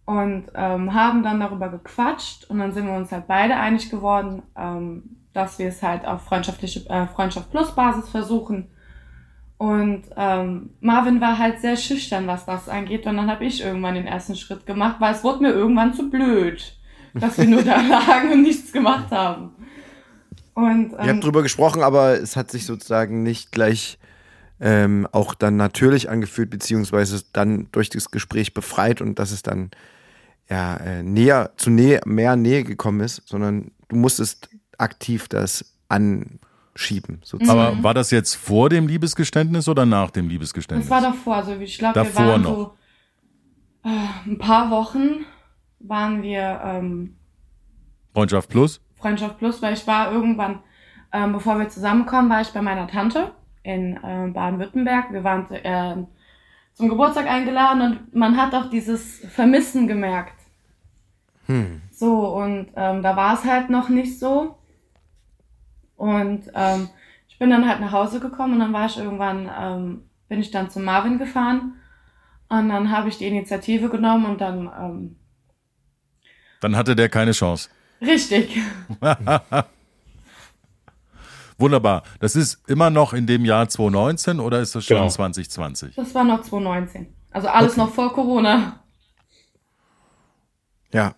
[0.10, 4.42] und ähm, haben dann darüber gequatscht und dann sind wir uns halt beide einig geworden,
[4.58, 8.72] ähm, dass wir es halt auf freundschaftliche äh, Freundschaft plus Basis versuchen.
[9.60, 13.06] Und ähm, Marvin war halt sehr schüchtern, was das angeht.
[13.06, 16.10] Und dann habe ich irgendwann den ersten Schritt gemacht, weil es wurde mir irgendwann zu
[16.10, 16.78] blöd,
[17.14, 19.52] dass wir nur da lagen und nichts gemacht haben.
[20.54, 24.00] Und, ähm, Ihr habt drüber gesprochen, aber es hat sich sozusagen nicht gleich
[24.62, 29.72] ähm, auch dann natürlich angefühlt, beziehungsweise dann durch das Gespräch befreit und dass es dann
[30.50, 35.74] ja, äh, näher zu Nähe, mehr Nähe gekommen ist, sondern du musstest aktiv das
[36.80, 37.20] anschieben.
[37.24, 37.60] Sozusagen.
[37.60, 40.88] Aber war das jetzt vor dem Liebesgeständnis oder nach dem Liebesgeständnis?
[40.88, 41.36] Das war davor.
[41.36, 42.56] Also ich glaube, wir waren noch.
[42.56, 42.74] so
[43.84, 45.26] äh, ein paar Wochen
[45.80, 47.16] waren wir ähm,
[48.14, 48.82] Freundschaft Plus?
[48.96, 50.60] Freundschaft Plus, weil ich war irgendwann,
[51.12, 53.32] ähm, bevor wir zusammenkommen, war ich bei meiner Tante
[53.64, 55.12] in äh, Baden-Württemberg.
[55.12, 55.96] Wir waren äh,
[56.74, 60.36] zum Geburtstag eingeladen und man hat auch dieses Vermissen gemerkt.
[61.46, 61.82] Hm.
[61.92, 64.59] So, und ähm, da war es halt noch nicht so.
[66.00, 66.90] Und ähm,
[67.28, 70.50] ich bin dann halt nach Hause gekommen und dann war ich irgendwann, ähm, bin ich
[70.50, 71.74] dann zu Marvin gefahren.
[72.48, 74.72] Und dann habe ich die Initiative genommen und dann.
[74.80, 75.18] Ähm,
[76.62, 77.70] dann hatte der keine Chance.
[78.02, 78.58] Richtig.
[81.58, 82.04] Wunderbar.
[82.22, 85.10] Das ist immer noch in dem Jahr 2019 oder ist das schon genau.
[85.10, 85.96] 2020?
[85.96, 87.14] Das war noch 2019.
[87.32, 87.82] Also alles okay.
[87.82, 88.82] noch vor Corona.
[90.94, 91.16] Ja,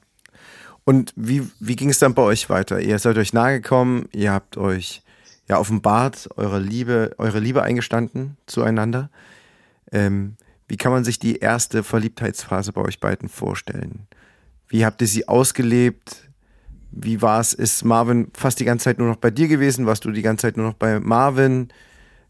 [0.91, 2.81] und wie, wie ging es dann bei euch weiter?
[2.81, 5.03] Ihr seid euch nahegekommen, ihr habt euch
[5.47, 9.09] ja offenbart, eure Liebe, eure Liebe eingestanden zueinander.
[9.93, 10.35] Ähm,
[10.67, 14.05] wie kann man sich die erste Verliebtheitsphase bei euch beiden vorstellen?
[14.67, 16.29] Wie habt ihr sie ausgelebt?
[16.91, 17.53] Wie war es?
[17.53, 19.85] Ist Marvin fast die ganze Zeit nur noch bei dir gewesen?
[19.85, 21.69] Warst du die ganze Zeit nur noch bei Marvin?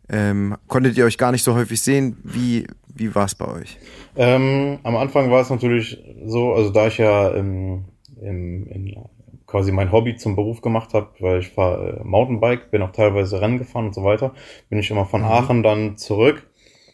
[0.07, 2.15] Ähm, konntet ihr euch gar nicht so häufig sehen?
[2.23, 3.79] Wie, wie war es bei euch?
[4.15, 5.97] Ähm, am Anfang war es natürlich
[6.27, 7.85] so, also da ich ja ähm,
[8.21, 8.95] im, in,
[9.45, 13.41] quasi mein Hobby zum Beruf gemacht habe, weil ich fahre äh, Mountainbike, bin auch teilweise
[13.41, 14.33] Rennen gefahren und so weiter,
[14.69, 15.27] bin ich immer von mhm.
[15.27, 16.49] Aachen dann zurück,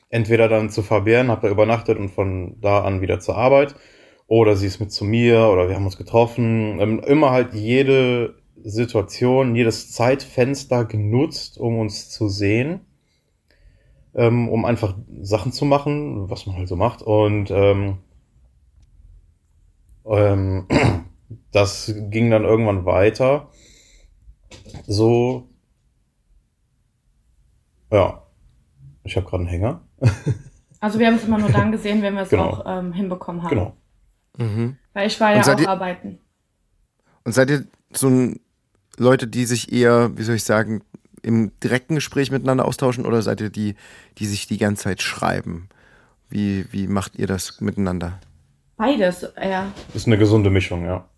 [0.10, 3.76] entweder dann zu Fabienne, habe da übernachtet und von da an wieder zur Arbeit,
[4.28, 8.36] oder sie ist mit zu mir oder wir haben uns getroffen, ähm, immer halt jede
[8.63, 12.82] Situation, jedes Zeitfenster genutzt, um uns zu sehen,
[14.16, 18.00] ähm, um einfach Sachen zu machen, was man halt so macht und ähm,
[20.06, 20.66] ähm,
[21.52, 23.50] das ging dann irgendwann weiter.
[24.86, 25.50] So,
[27.92, 28.24] ja,
[29.04, 29.82] ich habe gerade einen Hänger.
[30.80, 32.50] also wir haben es immer nur dann gesehen, wenn wir es genau.
[32.50, 33.50] auch ähm, hinbekommen haben.
[33.50, 33.78] Genau.
[34.38, 34.78] Mhm.
[34.94, 36.20] Weil ich war ja auch ihr, arbeiten.
[37.24, 38.40] Und seid ihr so ein
[38.98, 40.82] Leute, die sich eher, wie soll ich sagen,
[41.24, 43.76] im direkten Gespräch miteinander austauschen oder seid ihr die,
[44.18, 45.70] die sich die ganze Zeit schreiben?
[46.30, 48.20] Wie, wie macht ihr das miteinander?
[48.76, 49.72] Beides, ja.
[49.94, 51.10] Ist eine gesunde Mischung, ja.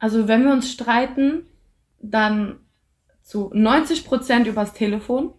[0.00, 1.42] Also wenn wir uns streiten,
[2.02, 2.56] dann
[3.22, 5.34] zu 90 Prozent übers Telefon.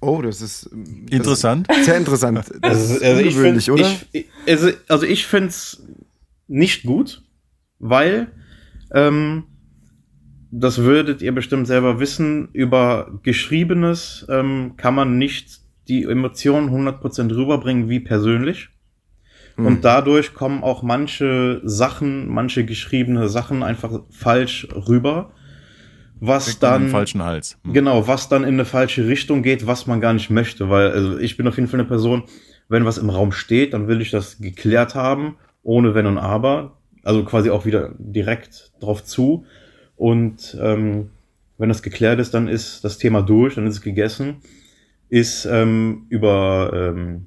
[0.00, 0.72] Oh, das ist das
[1.10, 1.70] interessant.
[1.70, 2.38] Ist sehr interessant.
[2.60, 3.88] Das ist also ungewöhnlich, oder?
[4.10, 5.86] Ich, also, also ich finde es
[6.48, 7.22] nicht gut,
[7.78, 8.32] weil
[8.92, 9.44] ähm,
[10.50, 17.36] das würdet ihr bestimmt selber wissen, über Geschriebenes ähm, kann man nicht die Emotionen 100%
[17.36, 18.70] rüberbringen wie persönlich.
[19.56, 19.66] Mhm.
[19.66, 25.30] Und dadurch kommen auch manche Sachen, manche geschriebene Sachen einfach falsch rüber.
[26.20, 26.84] Was dann.
[26.84, 27.58] Den falschen Hals.
[27.62, 27.72] Mhm.
[27.72, 30.70] Genau, was dann in eine falsche Richtung geht, was man gar nicht möchte.
[30.70, 32.24] Weil also ich bin auf jeden Fall eine Person,
[32.68, 36.78] wenn was im Raum steht, dann will ich das geklärt haben, ohne Wenn und Aber.
[37.02, 39.44] Also quasi auch wieder direkt drauf zu.
[39.96, 41.10] Und ähm,
[41.58, 44.36] wenn das geklärt ist, dann ist das Thema durch, dann ist es gegessen.
[45.08, 47.26] Ist ähm, über ähm,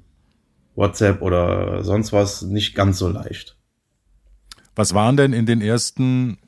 [0.80, 3.56] WhatsApp oder sonst was nicht ganz so leicht.
[4.74, 6.38] Was waren denn in den ersten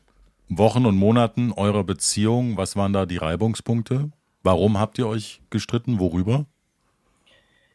[0.49, 4.11] Wochen und Monaten eurer Beziehung, was waren da die Reibungspunkte?
[4.43, 5.99] Warum habt ihr euch gestritten?
[6.01, 6.47] Worüber?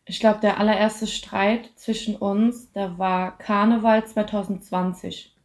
[0.06, 5.36] Ich glaube, der allererste Streit zwischen uns, der war Karneval 2020.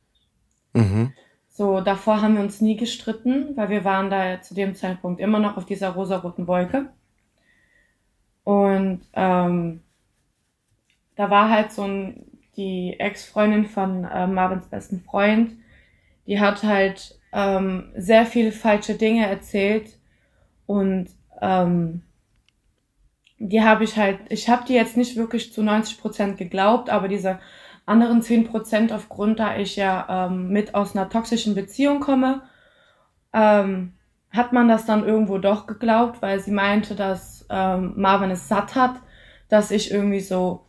[0.73, 1.13] Mhm.
[1.49, 5.39] So, davor haben wir uns nie gestritten, weil wir waren da zu dem Zeitpunkt immer
[5.39, 6.91] noch auf dieser rosaroten Wolke.
[8.45, 9.83] Und ähm,
[11.17, 12.25] da war halt so ein,
[12.57, 15.53] die Ex-Freundin von äh, Marvins besten Freund,
[16.27, 19.99] die hat halt ähm, sehr viele falsche Dinge erzählt
[20.67, 21.09] und
[21.41, 22.03] ähm,
[23.39, 27.09] die habe ich halt, ich habe die jetzt nicht wirklich zu 90 Prozent geglaubt, aber
[27.09, 27.41] diese
[27.87, 32.43] anderen 10 Prozent aufgrund, da ich ja ähm, mit aus einer toxischen Beziehung komme,
[33.33, 33.95] ähm,
[34.31, 38.75] hat man das dann irgendwo doch geglaubt, weil sie meinte, dass ähm, Marvin es satt
[38.75, 38.95] hat,
[39.49, 40.65] dass ich irgendwie so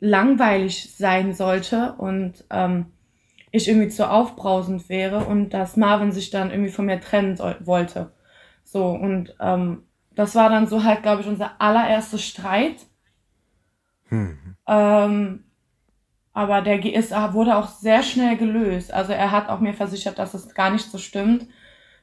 [0.00, 2.86] langweilig sein sollte und ähm,
[3.52, 7.56] ich irgendwie zu aufbrausend wäre und dass Marvin sich dann irgendwie von mir trennen soll,
[7.60, 8.12] wollte.
[8.64, 9.84] So, und ähm,
[10.14, 12.76] das war dann so halt, glaube ich, unser allererster Streit.
[14.08, 14.56] Hm.
[14.66, 15.44] Ähm,
[16.32, 18.92] aber der ist, wurde auch sehr schnell gelöst.
[18.94, 21.46] Also er hat auch mir versichert, dass es gar nicht so stimmt.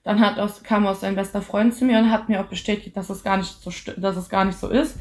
[0.03, 2.95] Dann hat aus, kam aus sein bester Freund zu mir und hat mir auch bestätigt,
[2.95, 4.97] dass es gar nicht so, dass es gar nicht so ist.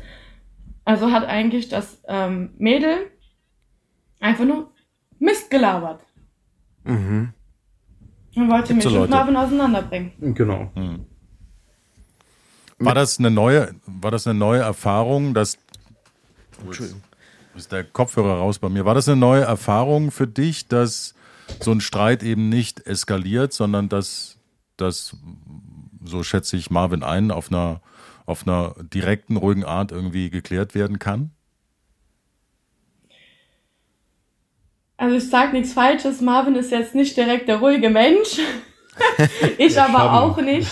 [0.87, 3.11] Also hat eigentlich das ähm, Mädel
[4.21, 4.71] einfach nur
[5.19, 6.01] Mist gelabert.
[6.85, 7.35] Mhm.
[8.37, 10.13] Und wollte mich so und Marvin auseinanderbringen.
[10.35, 10.71] Genau.
[10.77, 11.07] Mhm.
[12.79, 15.59] War das eine neue, war das eine neue Erfahrung, dass
[16.65, 17.03] Entschuldigung.
[17.57, 18.85] Ist der Kopfhörer raus bei mir.
[18.85, 21.15] War das eine neue Erfahrung für dich, dass
[21.61, 24.39] so ein Streit eben nicht eskaliert, sondern dass
[24.77, 25.17] das,
[26.05, 27.81] so schätze ich Marvin ein, auf einer
[28.27, 31.31] auf einer direkten, ruhigen Art irgendwie geklärt werden kann?
[34.99, 38.41] Also ich sage nichts Falsches, Marvin ist jetzt nicht direkt der ruhige Mensch.
[39.59, 40.71] ich aber auch nicht.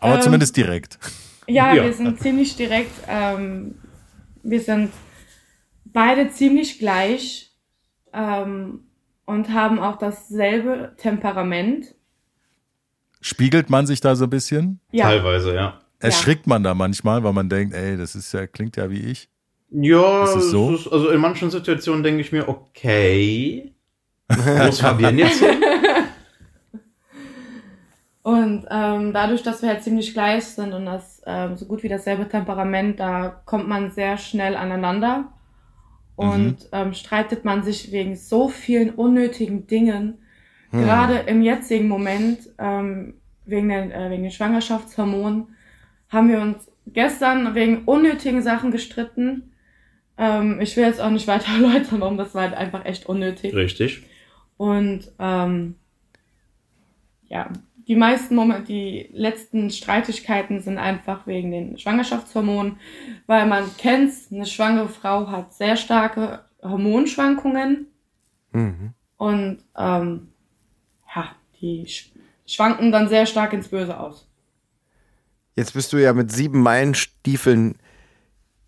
[0.00, 0.98] Aber ähm, zumindest direkt.
[1.46, 2.92] Ja, ja, wir sind ziemlich direkt.
[3.06, 3.76] Ähm,
[4.42, 4.92] wir sind
[5.84, 7.52] beide ziemlich gleich
[8.12, 8.86] ähm,
[9.26, 11.94] und haben auch dasselbe Temperament.
[13.20, 14.80] Spiegelt man sich da so ein bisschen?
[14.90, 15.04] Ja.
[15.04, 15.83] Teilweise, ja.
[16.04, 16.50] Erschrickt ja.
[16.50, 19.28] man da manchmal, weil man denkt, ey, das ist ja, klingt ja wie ich?
[19.70, 20.74] Ja, ist es so?
[20.74, 23.74] Ist, also in manchen Situationen denke ich mir, okay,
[24.68, 25.62] ist Fabian jetzt hin?
[28.22, 31.90] Und ähm, dadurch, dass wir halt ziemlich gleich sind und das ähm, so gut wie
[31.90, 35.34] dasselbe Temperament, da kommt man sehr schnell aneinander
[36.16, 36.68] und mhm.
[36.72, 40.22] ähm, streitet man sich wegen so vielen unnötigen Dingen.
[40.70, 40.80] Mhm.
[40.84, 45.48] Gerade im jetzigen Moment ähm, wegen, der, äh, wegen den Schwangerschaftshormonen
[46.08, 49.52] haben wir uns gestern wegen unnötigen Sachen gestritten.
[50.16, 53.54] Ähm, ich will jetzt auch nicht weiter erläutern, warum das war halt einfach echt unnötig.
[53.54, 54.02] Richtig.
[54.56, 55.76] Und ähm,
[57.26, 57.50] ja,
[57.86, 62.78] die meisten Momente, die letzten Streitigkeiten sind einfach wegen den Schwangerschaftshormonen,
[63.26, 67.88] weil man kennt, eine schwangere Frau hat sehr starke Hormonschwankungen
[68.52, 68.94] mhm.
[69.16, 70.28] und ähm,
[71.14, 71.86] ja, die
[72.46, 74.30] schwanken dann sehr stark ins Böse aus.
[75.56, 77.76] Jetzt bist du ja mit sieben Meilenstiefeln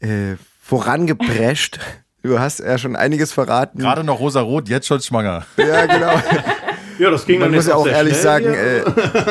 [0.00, 1.78] äh, vorangeprescht.
[2.22, 3.78] Du hast ja schon einiges verraten.
[3.78, 5.46] Gerade noch rosa-rot, jetzt schon schwanger.
[5.56, 6.20] Ja, genau.
[6.98, 8.82] Ja, das ging Man dann muss ja auch ehrlich sagen, äh,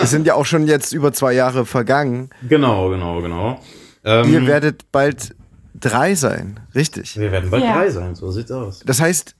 [0.02, 2.30] es sind ja auch schon jetzt über zwei Jahre vergangen.
[2.48, 3.60] Genau, genau, genau.
[4.04, 5.36] Ähm, Ihr werdet bald
[5.74, 7.18] drei sein, richtig?
[7.18, 7.74] Wir werden bald ja.
[7.74, 8.82] drei sein, so sieht's aus.
[8.86, 9.36] Das heißt,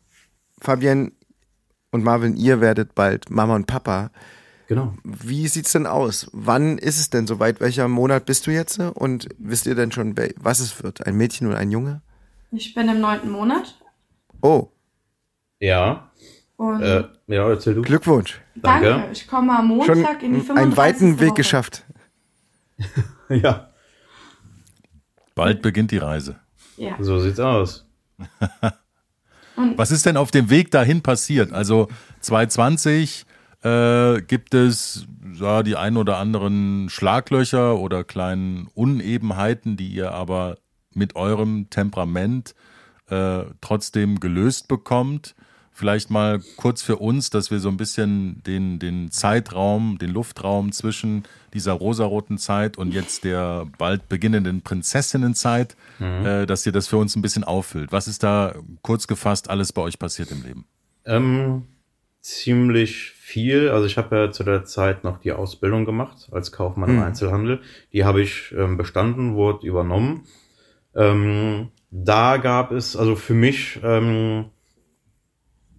[0.60, 1.12] Fabian
[1.92, 4.10] und Marvin, ihr werdet bald Mama und Papa.
[4.68, 4.94] Genau.
[5.04, 6.30] Wie sieht's denn aus?
[6.34, 7.60] Wann ist es denn soweit?
[7.60, 8.80] Welcher Monat bist du jetzt?
[8.80, 11.06] Und wisst ihr denn schon, was es wird?
[11.06, 12.02] Ein Mädchen oder ein Junge?
[12.52, 13.78] Ich bin im neunten Monat.
[14.42, 14.70] Oh.
[15.60, 16.12] Ja.
[16.58, 17.82] Und äh, ja, erzähl du.
[17.82, 18.42] Glückwunsch.
[18.56, 18.90] Danke.
[18.90, 19.12] Danke.
[19.12, 20.58] Ich komme am Montag Schon in die 35.
[20.58, 21.84] einen weiten Weg geschafft.
[23.30, 23.70] ja.
[25.36, 26.40] Bald beginnt die Reise.
[26.78, 26.96] Ja.
[27.00, 27.86] So sieht's aus.
[29.76, 31.54] Was ist denn auf dem Weg dahin passiert?
[31.54, 31.88] Also
[32.22, 33.26] 2020
[33.66, 40.58] äh, gibt es ja, die ein oder anderen Schlaglöcher oder kleinen Unebenheiten, die ihr aber
[40.94, 42.54] mit eurem Temperament
[43.10, 45.36] äh, trotzdem gelöst bekommt.
[45.72, 50.72] Vielleicht mal kurz für uns, dass wir so ein bisschen den, den Zeitraum, den Luftraum
[50.72, 51.24] zwischen
[51.54, 56.26] dieser rosaroten Zeit und jetzt der bald beginnenden Prinzessinnenzeit, mhm.
[56.26, 57.92] äh, dass ihr das für uns ein bisschen auffüllt.
[57.92, 60.66] Was ist da kurz gefasst alles bei euch passiert im Leben?
[61.06, 61.64] Ähm,
[62.22, 63.70] ziemlich viel.
[63.70, 66.98] Also ich habe ja zu der Zeit noch die Ausbildung gemacht als Kaufmann mhm.
[66.98, 67.60] im Einzelhandel.
[67.92, 70.26] Die habe ich ähm, bestanden, wurde übernommen.
[70.96, 74.46] Ähm, da gab es also für mich ähm,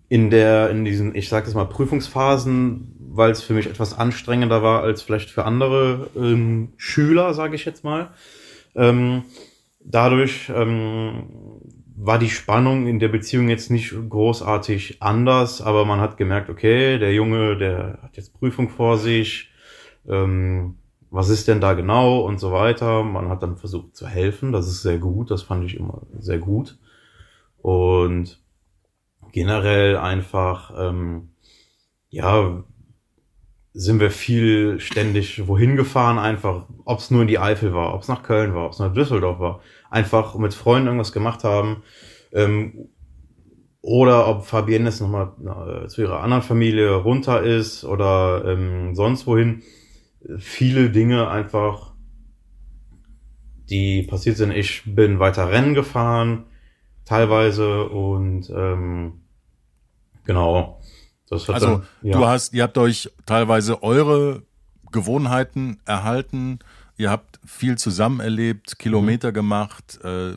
[0.09, 4.64] in der, in diesen, ich sage es mal, Prüfungsphasen, weil es für mich etwas anstrengender
[4.64, 8.11] war als vielleicht für andere ähm, Schüler, sage ich jetzt mal.
[8.74, 9.22] Ähm,
[9.78, 11.28] dadurch ähm,
[11.98, 16.98] war die Spannung in der Beziehung jetzt nicht großartig anders, aber man hat gemerkt, okay,
[16.98, 19.50] der Junge, der hat jetzt Prüfung vor sich,
[20.06, 20.76] ähm,
[21.11, 23.02] was ist denn da genau und so weiter.
[23.02, 26.38] Man hat dann versucht zu helfen, das ist sehr gut, das fand ich immer sehr
[26.38, 26.78] gut.
[27.59, 28.42] Und
[29.32, 31.30] generell einfach, ähm,
[32.11, 32.62] ja,
[33.72, 38.02] sind wir viel ständig wohin gefahren, einfach, ob es nur in die Eifel war, ob
[38.02, 41.83] es nach Köln war, ob es nach Düsseldorf war, einfach mit Freunden irgendwas gemacht haben.
[42.33, 42.88] Ähm,
[43.81, 45.33] oder ob Fabienne jetzt nochmal
[45.85, 49.62] äh, zu ihrer anderen Familie runter ist oder ähm, sonst wohin.
[50.38, 51.92] Viele Dinge einfach,
[53.70, 54.51] die passiert sind.
[54.51, 56.46] Ich bin weiter Rennen gefahren,
[57.05, 59.20] teilweise und ähm,
[60.27, 60.81] Genau.
[61.31, 62.18] also dann, ja.
[62.18, 64.42] du hast, ihr habt euch teilweise eure
[64.92, 66.59] Gewohnheiten erhalten.
[66.96, 69.35] Ihr habt viel zusammen erlebt, Kilometer mhm.
[69.35, 70.37] gemacht, äh,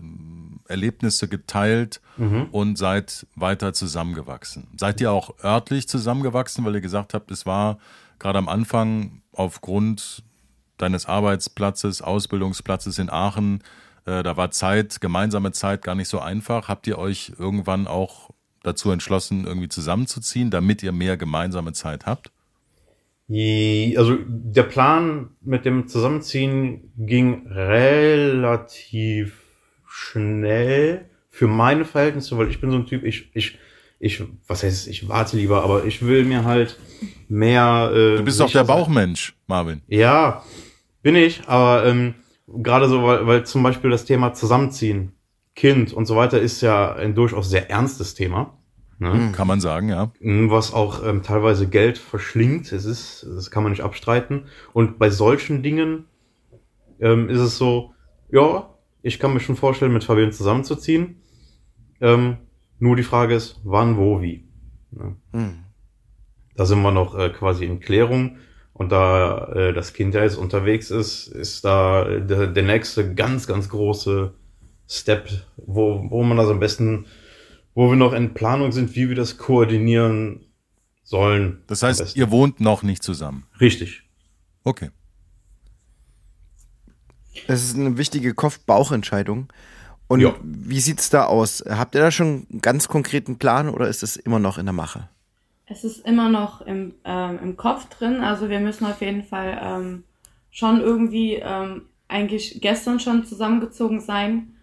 [0.67, 2.47] Erlebnisse geteilt mhm.
[2.51, 4.67] und seid weiter zusammengewachsen.
[4.77, 7.79] Seid ihr auch örtlich zusammengewachsen, weil ihr gesagt habt, es war
[8.19, 10.23] gerade am Anfang aufgrund
[10.77, 13.63] deines Arbeitsplatzes, Ausbildungsplatzes in Aachen,
[14.05, 16.67] äh, da war Zeit, gemeinsame Zeit gar nicht so einfach.
[16.67, 18.29] Habt ihr euch irgendwann auch
[18.63, 22.31] dazu entschlossen, irgendwie zusammenzuziehen, damit ihr mehr gemeinsame Zeit habt?
[23.29, 29.41] Also der Plan mit dem Zusammenziehen ging relativ
[29.87, 33.59] schnell für meine Verhältnisse, weil ich bin so ein Typ, ich, ich,
[33.99, 36.79] ich, was heißt, ich warte lieber, aber ich will mir halt
[37.27, 37.91] mehr.
[37.93, 39.81] Äh, du bist doch der Bauchmensch, Marvin.
[39.87, 40.43] Ja,
[41.03, 42.15] bin ich, aber ähm,
[42.47, 45.13] gerade so, weil, weil zum Beispiel das Thema Zusammenziehen
[45.55, 48.57] Kind und so weiter ist ja ein durchaus sehr ernstes Thema.
[48.99, 49.13] Ne?
[49.13, 50.11] Hm, kann man sagen, ja.
[50.19, 54.43] Hm, was auch ähm, teilweise Geld verschlingt, es ist, das kann man nicht abstreiten.
[54.73, 56.05] Und bei solchen Dingen
[56.99, 57.93] ähm, ist es so,
[58.29, 58.69] ja,
[59.01, 61.21] ich kann mir schon vorstellen, mit Fabian zusammenzuziehen.
[62.01, 62.37] Ähm,
[62.77, 64.43] nur die Frage ist, wann, wo, wie.
[64.91, 65.15] Ne?
[65.31, 65.63] Mhm.
[66.55, 68.37] Da sind wir noch äh, quasi in Klärung.
[68.73, 73.13] Und da äh, das Kind ja jetzt unterwegs ist, ist da äh, der, der nächste
[73.13, 74.33] ganz, ganz große
[74.87, 77.05] Step, wo, wo man also am besten,
[77.75, 80.45] wo wir noch in Planung sind, wie wir das koordinieren
[81.03, 81.63] sollen.
[81.67, 83.47] Das heißt, ihr wohnt noch nicht zusammen.
[83.59, 84.03] Richtig.
[84.63, 84.91] Okay.
[87.47, 89.51] Das ist eine wichtige Kopf-Bauch-Entscheidung.
[90.07, 90.35] Und ja.
[90.41, 91.63] wie sieht's da aus?
[91.67, 94.73] Habt ihr da schon einen ganz konkreten Plan oder ist es immer noch in der
[94.73, 95.07] Mache?
[95.67, 98.21] Es ist immer noch im, ähm, im Kopf drin.
[98.21, 100.03] Also wir müssen auf jeden Fall ähm,
[100.49, 104.55] schon irgendwie ähm, eigentlich gestern schon zusammengezogen sein.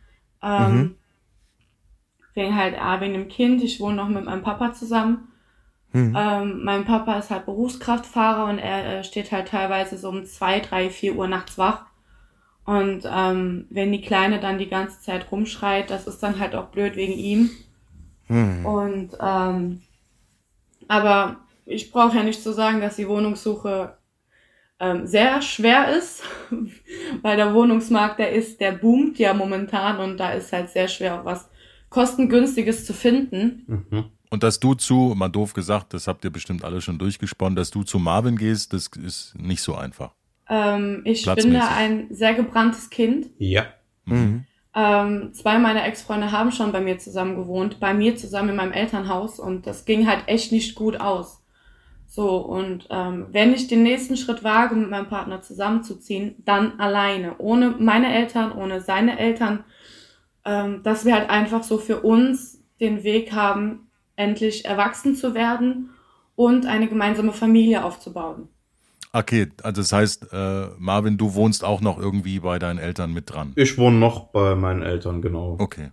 [0.42, 0.95] Ähm, mhm.
[2.37, 3.62] Wegen halt A, wegen dem Kind.
[3.64, 5.29] Ich wohne noch mit meinem Papa zusammen.
[5.92, 6.14] Mhm.
[6.16, 10.61] Ähm, mein Papa ist halt Berufskraftfahrer und er, er steht halt teilweise so um zwei,
[10.61, 11.87] drei, vier Uhr nachts wach.
[12.66, 16.66] Und ähm, wenn die Kleine dann die ganze Zeit rumschreit, das ist dann halt auch
[16.66, 17.51] blöd wegen ihm.
[18.29, 18.66] Mhm.
[18.66, 19.83] Und ähm,
[20.88, 23.96] aber ich brauche ja nicht zu sagen, dass die Wohnungssuche
[24.79, 26.22] ähm, sehr schwer ist,
[27.22, 31.21] weil der Wohnungsmarkt, der ist, der boomt ja momentan und da ist halt sehr schwer
[31.21, 31.48] auch was
[31.97, 33.63] kostengünstiges zu finden.
[33.67, 34.05] Mhm.
[34.29, 37.71] Und dass du zu, mal doof gesagt, das habt ihr bestimmt alle schon durchgesponnen, dass
[37.71, 40.13] du zu Marvin gehst, das ist nicht so einfach.
[40.51, 43.29] Ähm, ich bin da ein sehr gebranntes Kind.
[43.38, 43.65] Ja.
[44.05, 44.44] Mhm.
[44.75, 48.73] Ähm, zwei meiner Ex-Freunde haben schon bei mir zusammen gewohnt, bei mir zusammen in meinem
[48.73, 51.42] Elternhaus und das ging halt echt nicht gut aus.
[52.07, 57.37] So, und ähm, wenn ich den nächsten Schritt wage, mit meinem Partner zusammenzuziehen, dann alleine,
[57.38, 59.65] ohne meine Eltern, ohne seine Eltern,
[60.47, 65.90] ähm, dass wir halt einfach so für uns den Weg haben, endlich erwachsen zu werden
[66.37, 68.49] und eine gemeinsame Familie aufzubauen.
[69.13, 73.33] Okay, also das heißt, äh, Marvin, du wohnst auch noch irgendwie bei deinen Eltern mit
[73.33, 73.53] dran.
[73.57, 75.57] Ich wohne noch bei meinen Eltern, genau.
[75.59, 75.90] Okay.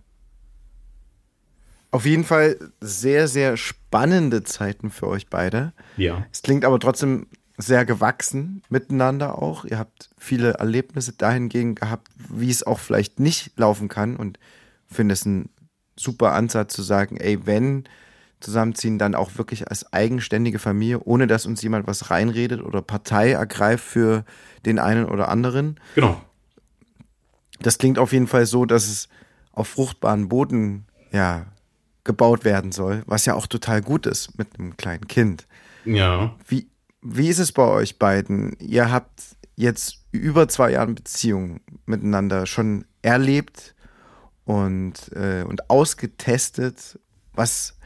[1.90, 5.72] Auf jeden Fall sehr, sehr spannende Zeiten für euch beide.
[5.96, 6.26] Ja.
[6.32, 7.26] Es klingt aber trotzdem
[7.56, 9.64] sehr gewachsen miteinander auch.
[9.64, 14.38] Ihr habt viele Erlebnisse dahingehend gehabt, wie es auch vielleicht nicht laufen kann und
[14.86, 15.50] finde es ein
[15.96, 17.84] super Ansatz zu sagen, ey, wenn
[18.40, 23.32] zusammenziehen, dann auch wirklich als eigenständige Familie, ohne dass uns jemand was reinredet oder Partei
[23.32, 24.24] ergreift für
[24.66, 25.80] den einen oder anderen.
[25.94, 26.20] Genau.
[27.60, 29.08] Das klingt auf jeden Fall so, dass es
[29.52, 31.46] auf fruchtbaren Boden ja
[32.02, 35.46] gebaut werden soll, was ja auch total gut ist mit einem kleinen Kind.
[35.86, 36.34] Ja.
[36.46, 36.66] Wie,
[37.04, 38.56] wie ist es bei euch beiden?
[38.58, 39.22] Ihr habt
[39.56, 43.74] jetzt über zwei Jahre Beziehung miteinander schon erlebt
[44.44, 46.98] und, äh, und ausgetestet.
[47.34, 47.76] Was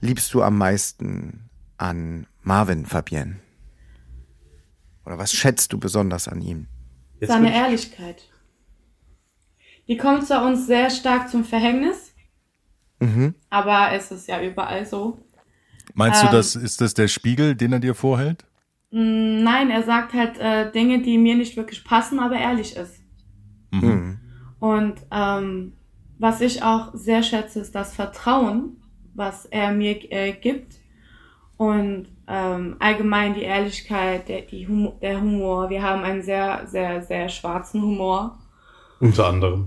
[0.00, 1.48] liebst du am meisten
[1.78, 3.36] an Marvin, Fabienne?
[5.04, 6.66] Oder was schätzt du besonders an ihm?
[7.20, 8.28] Jetzt Seine Ehrlichkeit.
[9.88, 12.12] Die kommt zwar uns sehr stark zum Verhängnis,
[12.98, 13.34] Mhm.
[13.50, 15.18] aber es ist ja überall so.
[15.94, 16.32] Meinst du, Ähm.
[16.32, 18.44] das ist das der Spiegel, den er dir vorhält?
[18.96, 23.02] Mm, Nein, er sagt halt äh, Dinge, die mir nicht wirklich passen, aber ehrlich ist.
[23.70, 23.80] Mhm.
[23.80, 24.20] Mhm.
[24.58, 25.74] Und ähm,
[26.18, 28.82] was ich auch sehr schätze, ist das Vertrauen,
[29.14, 30.76] was er mir äh, gibt.
[31.58, 35.68] Und ähm, allgemein die Ehrlichkeit, der, die Humo der Humor.
[35.68, 38.38] Wir haben einen sehr, sehr, sehr schwarzen Humor.
[38.98, 39.66] Unter anderem.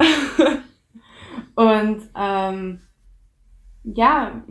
[1.56, 2.82] Und ähm,
[3.84, 4.42] ja,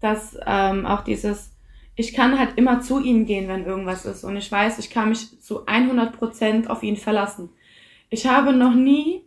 [0.00, 1.52] dass ähm, auch dieses,
[2.00, 4.24] ich kann halt immer zu ihm gehen, wenn irgendwas ist.
[4.24, 7.50] Und ich weiß, ich kann mich zu 100% auf ihn verlassen.
[8.08, 9.22] Ich habe noch nie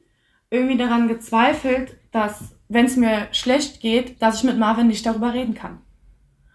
[0.50, 5.34] irgendwie daran gezweifelt, dass, wenn es mir schlecht geht, dass ich mit Marvin nicht darüber
[5.34, 5.80] reden kann.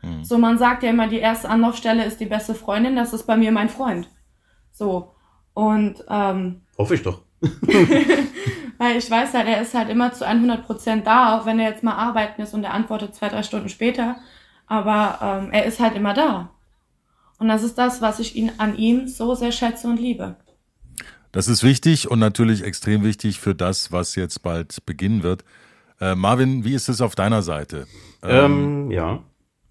[0.03, 0.25] Mhm.
[0.25, 3.37] So, man sagt ja immer, die erste Anlaufstelle ist die beste Freundin, das ist bei
[3.37, 4.09] mir mein Freund.
[4.73, 5.14] So.
[5.55, 7.23] Und ähm, Hoffe ich doch.
[8.79, 11.85] weil ich weiß halt, er ist halt immer zu 100% da, auch wenn er jetzt
[11.85, 14.16] mal arbeiten ist und er antwortet zwei, drei Stunden später.
[14.69, 16.51] Aber ähm, er ist halt immer da.
[17.39, 20.37] Und das ist das, was ich ihn an ihm so sehr schätze und liebe.
[21.33, 25.45] Das ist wichtig und natürlich extrem wichtig für das, was jetzt bald beginnen wird.
[26.01, 27.87] Äh, Marvin, wie ist es auf deiner Seite?
[28.23, 29.23] Ähm, Ähm, ja.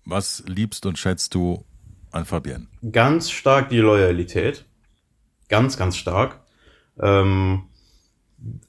[0.06, 1.66] was liebst und schätzt du
[2.12, 2.68] an Fabienne?
[2.91, 4.66] Ganz stark die Loyalität.
[5.50, 6.41] Ganz, ganz stark.
[7.00, 7.64] Ähm,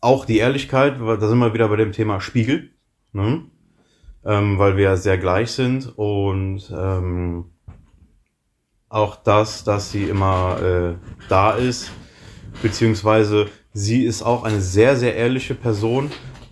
[0.01, 2.71] auch die Ehrlichkeit, da sind wir wieder bei dem Thema Spiegel.
[3.13, 3.43] Ne?
[4.29, 7.47] Ähm, weil wir sehr gleich sind und ähm,
[8.91, 10.95] auch das, dass sie immer äh,
[11.31, 11.91] da ist,
[12.61, 16.11] beziehungsweise sie ist auch eine sehr, sehr ehrliche Person.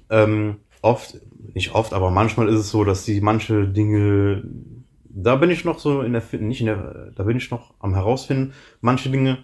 [0.09, 1.21] Ähm, oft,
[1.53, 4.43] nicht oft, aber manchmal ist es so, dass sie manche Dinge,
[5.05, 7.93] da bin ich noch so in der, nicht in der, da bin ich noch am
[7.93, 9.39] herausfinden, manche Dinge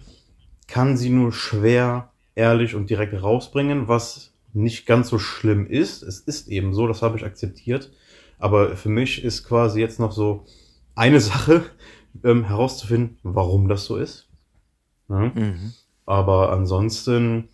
[0.68, 6.03] kann sie nur schwer ehrlich und direkt rausbringen, was nicht ganz so schlimm ist.
[6.03, 7.91] Es ist eben so, das habe ich akzeptiert.
[8.43, 10.45] Aber für mich ist quasi jetzt noch so
[10.97, 11.62] eine Sache
[12.24, 14.28] ähm, herauszufinden, warum das so ist.
[15.09, 15.30] Ja?
[15.32, 15.72] Mhm.
[16.07, 17.51] Aber ansonsten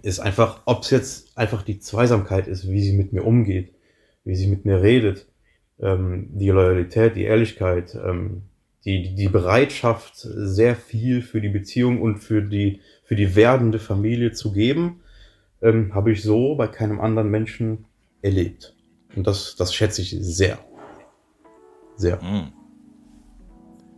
[0.00, 3.74] ist einfach, ob es jetzt einfach die Zweisamkeit ist, wie sie mit mir umgeht,
[4.24, 5.26] wie sie mit mir redet,
[5.78, 8.44] ähm, die Loyalität, die Ehrlichkeit, ähm,
[8.86, 14.32] die, die Bereitschaft, sehr viel für die Beziehung und für die, für die werdende Familie
[14.32, 15.00] zu geben,
[15.60, 17.84] ähm, habe ich so bei keinem anderen Menschen
[18.22, 18.74] erlebt.
[19.18, 20.58] Und das, das schätze ich sehr.
[21.96, 22.22] Sehr.
[22.22, 22.52] Mhm.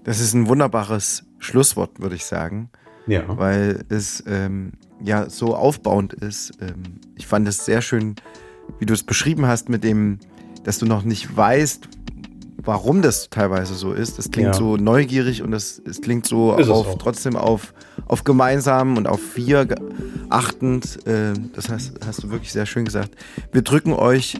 [0.05, 2.71] Das ist ein wunderbares Schlusswort, würde ich sagen.
[3.07, 3.25] Ja.
[3.27, 6.53] weil es ähm, ja so aufbauend ist.
[6.61, 8.15] Ähm, ich fand es sehr schön,
[8.79, 10.19] wie du es beschrieben hast, mit dem,
[10.63, 11.89] dass du noch nicht weißt,
[12.63, 14.19] warum das teilweise so ist.
[14.19, 14.55] Das klingt Ja.
[14.55, 17.75] so neugierig und das, es klingt so Ist es auf, trotzdem auf,
[18.07, 19.67] auf gemeinsam und auf wir
[20.29, 21.05] achtend.
[21.07, 23.17] Äh, das hast, hast du wirklich sehr schön gesagt.
[23.51, 24.39] Wir drücken euch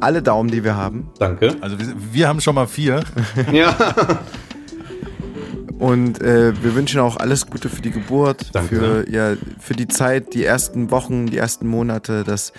[0.00, 1.10] alle Daumen, die wir haben.
[1.18, 1.56] Danke.
[1.60, 3.02] Also wir, wir haben schon mal vier.
[3.52, 3.76] Ja.
[5.78, 8.76] Und äh, wir wünschen auch alles Gute für die Geburt, Danke.
[8.76, 12.54] für, ja, für die Zeit, die ersten Wochen, die ersten Monate, das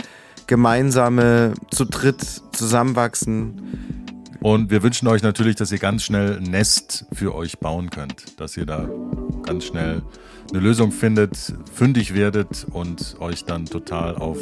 [0.45, 4.07] gemeinsame zu dritt zusammenwachsen.
[4.39, 8.39] Und wir wünschen euch natürlich, dass ihr ganz schnell ein Nest für euch bauen könnt.
[8.39, 8.87] Dass ihr da
[9.43, 10.03] ganz schnell
[10.51, 14.37] eine Lösung findet, fündig werdet und euch dann total auf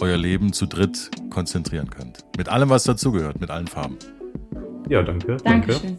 [0.00, 2.24] euer Leben zu dritt konzentrieren könnt.
[2.36, 3.98] Mit allem, was dazugehört, mit allen Farben.
[4.88, 5.36] Ja, danke.
[5.44, 5.72] Danke.
[5.72, 5.98] Dankeschön.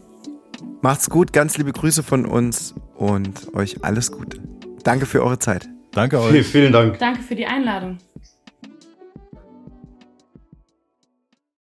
[0.82, 4.38] Macht's gut, ganz liebe Grüße von uns und euch alles Gute.
[4.82, 5.68] Danke für eure Zeit.
[5.92, 6.30] Danke euch.
[6.30, 6.98] Vielen, vielen Dank.
[6.98, 7.98] Danke für die Einladung.